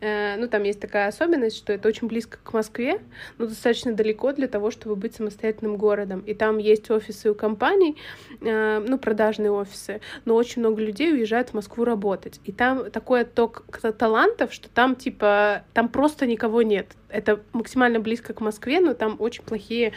[0.00, 3.00] э, ну, там есть такая особенность, что это очень близко к Москве,
[3.38, 6.20] но достаточно далеко для того, чтобы быть самостоятельным городом.
[6.20, 7.96] И там есть офисы у компаний,
[8.42, 12.40] э, ну, продажные офисы, но очень много людей уезжают в Москву работать.
[12.44, 13.64] И там такой отток
[13.98, 19.16] талантов, что там, типа, там просто никого нет это максимально близко к Москве, но там
[19.18, 19.92] очень плохие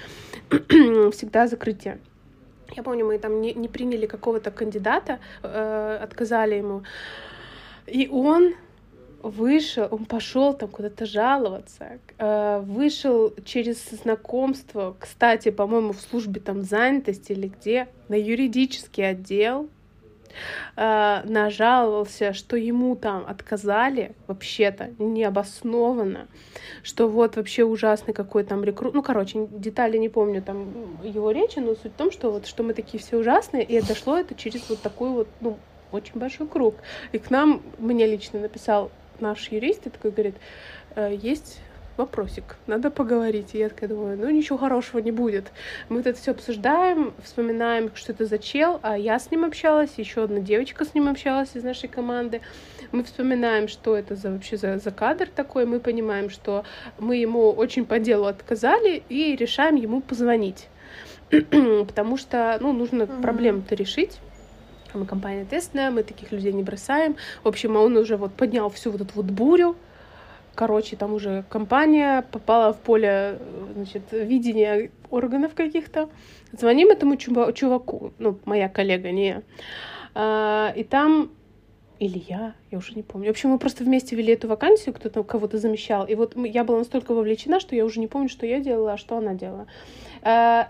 [0.49, 1.99] всегда закрытия.
[2.75, 6.83] Я помню, мы там не, не приняли какого-то кандидата, э, отказали ему.
[7.87, 8.53] И он
[9.23, 16.61] вышел, он пошел там куда-то жаловаться, э, вышел через знакомство, кстати, по-моему, в службе там
[16.61, 19.69] занятости или где, на юридический отдел,
[20.75, 26.27] э, нажаловался, что ему там отказали вообще-то необоснованно,
[26.83, 28.93] что вот вообще ужасный какой там рекрут.
[28.93, 32.63] Ну, короче, детали не помню там его речи, но суть в том, что вот что
[32.63, 35.57] мы такие все ужасные, и дошло это через вот такой вот, ну,
[35.91, 36.75] очень большой круг.
[37.11, 40.35] И к нам, мне лично написал наш юрист, и такой говорит,
[40.95, 41.59] «Э, есть
[41.99, 43.53] вопросик, надо поговорить.
[43.53, 45.51] И я такая думаю, ну ничего хорошего не будет.
[45.89, 50.23] Мы это все обсуждаем, вспоминаем, что это за чел, а я с ним общалась, еще
[50.23, 52.41] одна девочка с ним общалась из нашей команды.
[52.91, 56.63] Мы вспоминаем, что это за вообще за, за кадр такой, мы понимаем, что
[56.97, 60.67] мы ему очень по делу отказали и решаем ему позвонить.
[61.29, 63.21] Потому что, ну, нужно mm-hmm.
[63.21, 64.19] проблему-то решить.
[64.93, 67.15] Мы компания тестная, мы таких людей не бросаем.
[67.43, 69.75] В общем, он уже вот поднял всю вот эту вот бурю,
[70.59, 73.39] Короче, там уже компания попала в поле,
[73.75, 76.09] значит, видения органов каких-то.
[76.51, 79.41] Звоним этому чуваку, ну, моя коллега, не
[80.13, 81.29] а, и там
[81.99, 83.27] или я, я уже не помню.
[83.27, 86.05] В общем, мы просто вместе вели эту вакансию, кто-то кого-то замещал.
[86.05, 88.97] И вот я была настолько вовлечена, что я уже не помню, что я делала, а
[88.97, 89.65] что она делала.
[90.23, 90.67] А,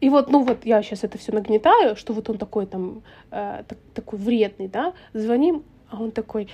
[0.00, 3.64] и вот, ну вот я сейчас это все нагнетаю, что вот он такой там, э,
[3.68, 6.48] так, такой вредный, да, звоним, а он такой,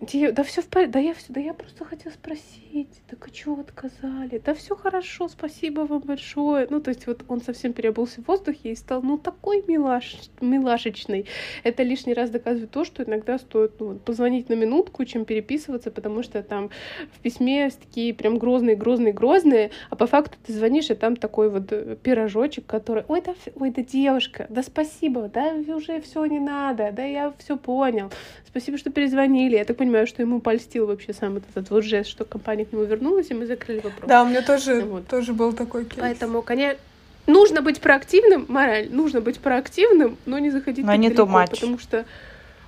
[0.00, 3.60] да все в порядке, да я, все, да я просто хотела спросить, так а чего
[3.60, 4.40] отказали?
[4.44, 6.66] Да все хорошо, спасибо вам большое.
[6.68, 11.26] Ну, то есть вот он совсем переобулся в воздухе и стал, ну, такой милаш, милашечный.
[11.64, 16.22] Это лишний раз доказывает то, что иногда стоит ну, позвонить на минутку, чем переписываться, потому
[16.22, 16.70] что там
[17.12, 21.48] в письме такие прям грозные, грозные, грозные, а по факту ты звонишь, и там такой
[21.48, 26.38] вот э, пирожочек, который, ой, да, ой, да девушка, да спасибо, да уже все не
[26.38, 28.10] надо, да я все понял,
[28.46, 29.56] спасибо, что перезвонили.
[29.56, 32.84] Я так понимаю, что ему польстил вообще сам этот вот жест, что компания к нему
[32.84, 34.08] вернулась, и мы закрыли вопрос.
[34.08, 35.06] Да, у меня тоже, вот.
[35.06, 36.00] тоже был такой кейс.
[36.00, 36.78] Поэтому, конечно,
[37.26, 42.04] нужно быть проактивным, мораль, нужно быть проактивным, но не заходить но не далеко, потому что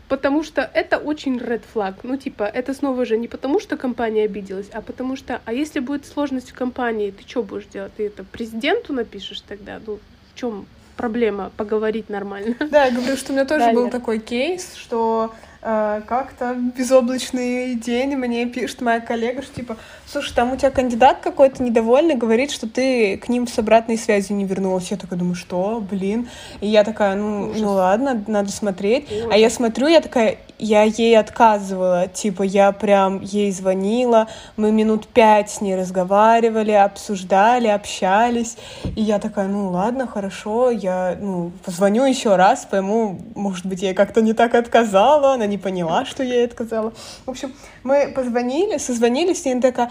[0.08, 1.96] потому что это очень red flag.
[2.02, 5.80] Ну, типа, это снова же не потому, что компания обиделась, а потому что, а если
[5.80, 7.92] будет сложность в компании, ты что будешь делать?
[7.96, 9.80] Ты это президенту напишешь тогда?
[9.86, 9.98] Ну,
[10.32, 10.66] в чем
[10.96, 12.56] проблема поговорить нормально?
[12.70, 13.74] Да, я говорю, что у меня тоже Далее.
[13.74, 20.52] был такой кейс, что как-то безоблачный день мне пишет моя коллега, что типа, слушай, там
[20.52, 24.90] у тебя кандидат какой-то недовольный, говорит, что ты к ним с обратной связью не вернулась.
[24.90, 26.28] Я такая думаю, что, блин?
[26.60, 29.10] И я такая, ну, ну ладно, надо смотреть.
[29.10, 29.28] Ужас.
[29.32, 35.06] А я смотрю, я такая, я ей отказывала, типа, я прям ей звонила, мы минут
[35.06, 38.56] пять с ней разговаривали, обсуждали, общались,
[38.96, 43.94] и я такая, ну ладно, хорошо, я, ну, позвоню еще раз, пойму, может быть, я
[43.94, 46.92] как-то не так отказала, она не поняла, что я ей отказала.
[47.26, 47.52] В общем,
[47.82, 49.90] мы позвонили, созвонились, и она такая,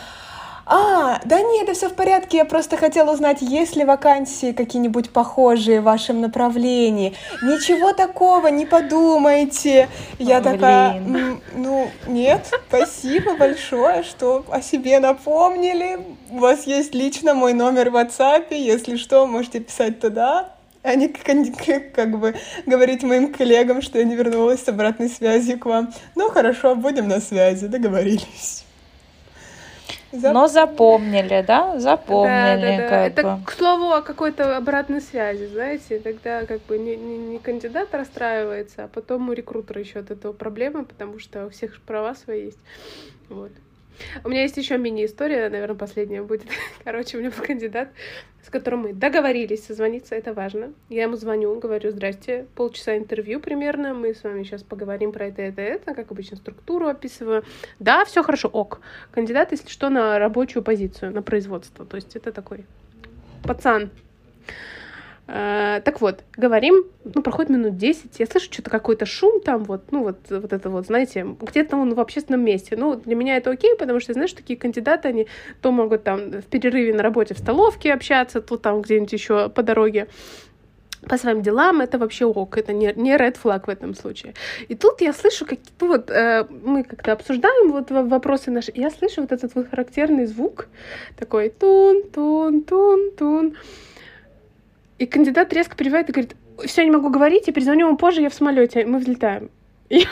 [0.70, 5.12] а, да нет, да все в порядке, я просто хотела узнать, есть ли вакансии какие-нибудь
[5.12, 7.16] похожие в вашем направлении.
[7.42, 9.88] Ничего такого, не подумайте.
[10.20, 11.02] Я О, такая,
[11.56, 16.00] ну, нет, спасибо большое, что о себе напомнили.
[16.30, 20.52] У вас есть лично мой номер в WhatsApp, если что, можете писать туда
[20.84, 25.66] а не как бы говорить моим коллегам, что я не вернулась с обратной связью к
[25.66, 25.94] вам.
[26.16, 28.64] Ну, хорошо, будем на связи, договорились.
[30.20, 30.34] Зап...
[30.34, 31.80] Но запомнили, да?
[31.80, 32.78] Запомнили.
[32.78, 33.08] Да, да, да.
[33.08, 33.46] Это, бы.
[33.46, 38.86] к слову, о какой-то обратной связи, знаете, тогда как бы не, не, не кандидат расстраивается,
[38.86, 42.60] а потом у рекрутера еще от этого проблемы, потому что у всех права свои есть.
[43.30, 43.52] Вот.
[44.24, 46.48] У меня есть еще мини-история, наверное, последняя будет.
[46.84, 47.90] Короче, у меня был кандидат,
[48.48, 50.72] с которым мы договорились созвониться, это важно.
[50.88, 55.42] Я ему звоню, говорю, здрасте, полчаса интервью примерно, мы с вами сейчас поговорим про это,
[55.42, 57.44] это, это, как обычно структуру описываю.
[57.80, 58.80] Да, все хорошо, ок.
[59.12, 61.86] Кандидат, если что, на рабочую позицию, на производство.
[61.86, 62.64] То есть это такой
[63.44, 63.90] пацан,
[65.28, 70.04] так вот, говорим, ну, проходит минут 10, я слышу что-то какой-то шум там, вот, ну,
[70.04, 72.78] вот, вот это вот, знаете, где-то он в общественном месте.
[72.78, 75.28] Ну, для меня это окей, потому что, знаешь, такие кандидаты, они
[75.62, 79.64] то могут там в перерыве на работе в столовке общаться, то там где-нибудь еще по
[79.64, 80.08] дороге
[81.08, 84.34] по своим делам, это вообще ок, это не, не red flag в этом случае.
[84.68, 88.90] И тут я слышу, как, ну вот, э, мы как-то обсуждаем вот вопросы наши, я
[88.90, 90.68] слышу вот этот вот характерный звук,
[91.18, 93.56] такой тун, тун, тун, тун,
[95.00, 96.36] и кандидат резко перебивает и говорит,
[96.66, 99.50] все, не могу говорить, я перезвоню вам позже, я в самолете, мы взлетаем.
[99.90, 100.06] Я,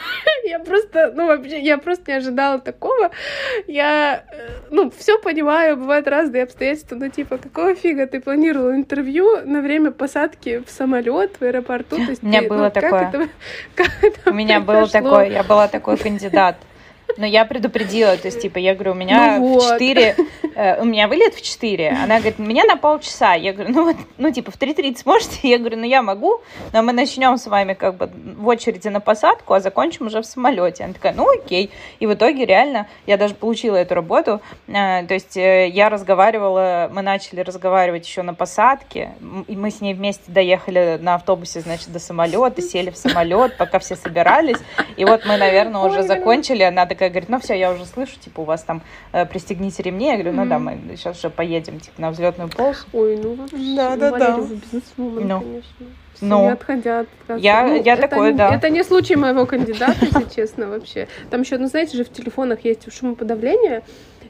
[0.46, 3.12] я просто, ну вообще, я просто не ожидала такого.
[3.68, 9.42] Я, э, ну, все понимаю, бывают разные обстоятельства, но типа, какого фига ты планировал интервью
[9.44, 11.98] на время посадки в самолет в аэропорту?
[11.98, 12.90] То есть У меня ты, было ну, такое.
[12.92, 13.30] Как это,
[13.76, 16.56] как это У меня было такое, я была такой кандидат.
[17.18, 19.64] Но я предупредила, то есть, типа, я говорю, у меня ну вот.
[19.64, 20.16] в 4,
[20.56, 21.90] э, у меня вылет в 4.
[21.90, 23.36] Она говорит, у меня на полчаса.
[23.36, 25.40] Я говорю, ну вот, ну типа, в 3.30 можете?
[25.44, 26.42] Я говорю, ну я могу,
[26.74, 30.26] но мы начнем с вами как бы в очереди на посадку, а закончим уже в
[30.26, 30.84] самолете.
[30.84, 31.72] Она такая, ну окей.
[32.00, 34.42] И в итоге реально я даже получила эту работу.
[34.68, 39.12] Э, то есть э, я разговаривала, мы начали разговаривать еще на посадке,
[39.48, 43.80] и мы с ней вместе доехали на автобусе, значит, до самолета, сели в самолет, пока
[43.80, 44.58] все собирались.
[44.98, 46.64] И вот мы, наверное, уже закончили.
[46.64, 48.82] Она такая говорит, ну все, я уже слышу, типа, у вас там
[49.12, 50.08] э, пристегните ремни.
[50.08, 52.86] Я говорю, ну да, мы сейчас уже поедем, типа, на взлетную полосу.
[52.94, 54.38] Ой, ну вообще, да, да, да.
[54.38, 55.40] бизнесвумен, ну.
[55.40, 55.86] конечно.
[56.22, 57.08] Ну, не отходя от
[57.42, 58.56] Я, ну, я это, такой, да.
[58.56, 61.08] Это не случай моего кандидата, если честно, вообще.
[61.30, 63.84] Там еще, ну, знаете же, в телефонах есть шумоподавление,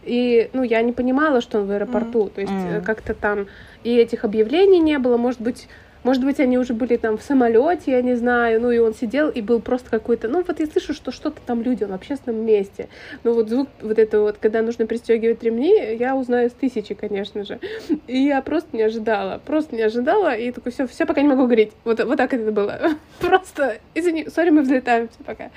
[0.03, 2.81] и, ну, я не понимала, что он в аэропорту, то есть mm.
[2.81, 3.47] как-то там
[3.83, 5.67] и этих объявлений не было, может быть,
[6.05, 8.61] может быть, они уже были там в самолете, я не знаю.
[8.61, 10.27] Ну, и он сидел и был просто какой-то...
[10.27, 12.89] Ну, вот я слышу, что что-то там люди, он в общественном месте.
[13.23, 17.43] Ну, вот звук вот это вот, когда нужно пристегивать ремни, я узнаю с тысячи, конечно
[17.43, 17.59] же.
[18.05, 19.41] И я просто не ожидала.
[19.43, 20.35] Просто не ожидала.
[20.35, 21.71] И такой, все, все, пока не могу говорить.
[21.83, 22.79] Вот, вот так это было.
[23.19, 25.49] Просто, извини, сори, мы взлетаем, все, пока.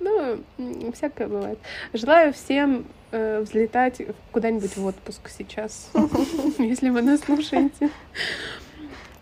[0.00, 0.42] Ну,
[0.92, 1.60] всякое бывает.
[1.92, 4.02] Желаю всем э, взлетать
[4.32, 5.88] куда-нибудь в отпуск сейчас,
[6.58, 7.90] если вы нас слушаете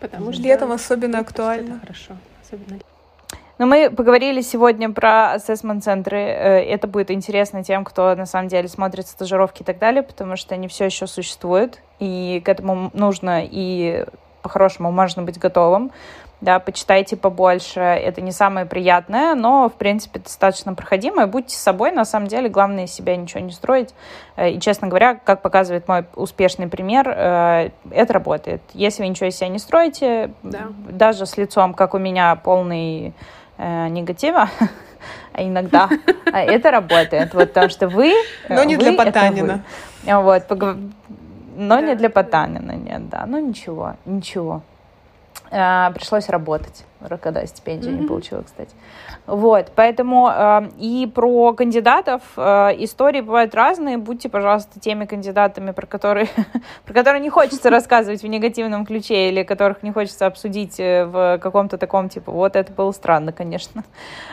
[0.03, 1.79] потому что летом особенно актуально.
[1.79, 2.79] Хорошо, особенно.
[3.57, 6.17] Но мы поговорили сегодня про ассессмент-центры.
[6.17, 10.35] Э, это будет интересно тем, кто на самом деле смотрит стажировки и так далее, потому
[10.35, 14.05] что они все еще существуют, и к этому нужно и
[14.41, 15.91] по-хорошему можно быть готовым
[16.43, 17.79] да, почитайте побольше.
[17.79, 21.25] Это не самое приятное, но, в принципе, достаточно проходимое.
[21.25, 23.95] Будьте собой, на самом деле, главное себя ничего не строить.
[24.35, 28.61] Э, и, честно говоря, как показывает мой успешный пример, э, это работает.
[28.73, 30.67] Если вы ничего из себя не строите, да.
[30.89, 33.13] даже с лицом, как у меня, полный
[33.57, 34.49] э, негатива,
[35.33, 35.89] а иногда
[36.25, 38.11] это работает, вот, потому что вы...
[38.49, 39.63] Но не для Потанина.
[40.05, 40.43] Вот,
[41.55, 44.61] но не для Потанина, нет, да, ну ничего, ничего.
[45.51, 46.83] Э, пришлось работать,
[47.21, 48.01] когда стипендию mm-hmm.
[48.01, 48.75] не получила, кстати.
[49.25, 53.97] Вот, поэтому э, и про кандидатов э, истории бывают разные.
[53.97, 56.27] Будьте, пожалуйста, теми кандидатами, про которые,
[56.85, 61.37] про которые не хочется рассказывать в негативном ключе или которых не хочется обсудить э, в
[61.37, 63.83] каком-то таком, типа, вот это было странно, конечно.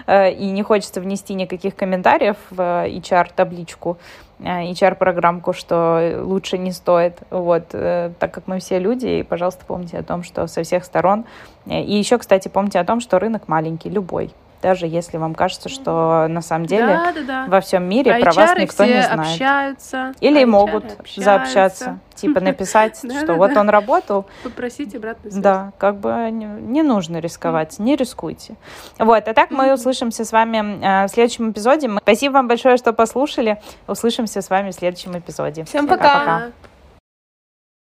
[0.06, 3.98] Э, и не хочется внести никаких комментариев в HR-табличку.
[4.42, 9.64] Э, HR-программку, что лучше не стоит, вот, э, так как мы все люди, и, пожалуйста,
[9.66, 11.24] помните о том, что со всех сторон.
[11.66, 14.30] Э, и еще, кстати, помните о том, что рынок маленький, любой,
[14.62, 17.47] даже если вам кажется, что на самом деле да, да, да.
[17.49, 19.20] во всем мире а про вас никто не знает.
[19.20, 20.15] общаются.
[20.20, 21.23] Или а могут общаются.
[21.23, 24.27] заобщаться, типа написать, что вот он работал.
[24.43, 25.43] Попросить обратно связь.
[25.43, 28.57] Да, как бы не нужно рисковать, не рискуйте.
[28.99, 31.91] Вот, а так мы услышимся с вами э, в следующем эпизоде.
[32.03, 33.61] Спасибо вам большое, что послушали.
[33.87, 35.65] Услышимся с вами в следующем эпизоде.
[35.65, 36.51] Всем пока.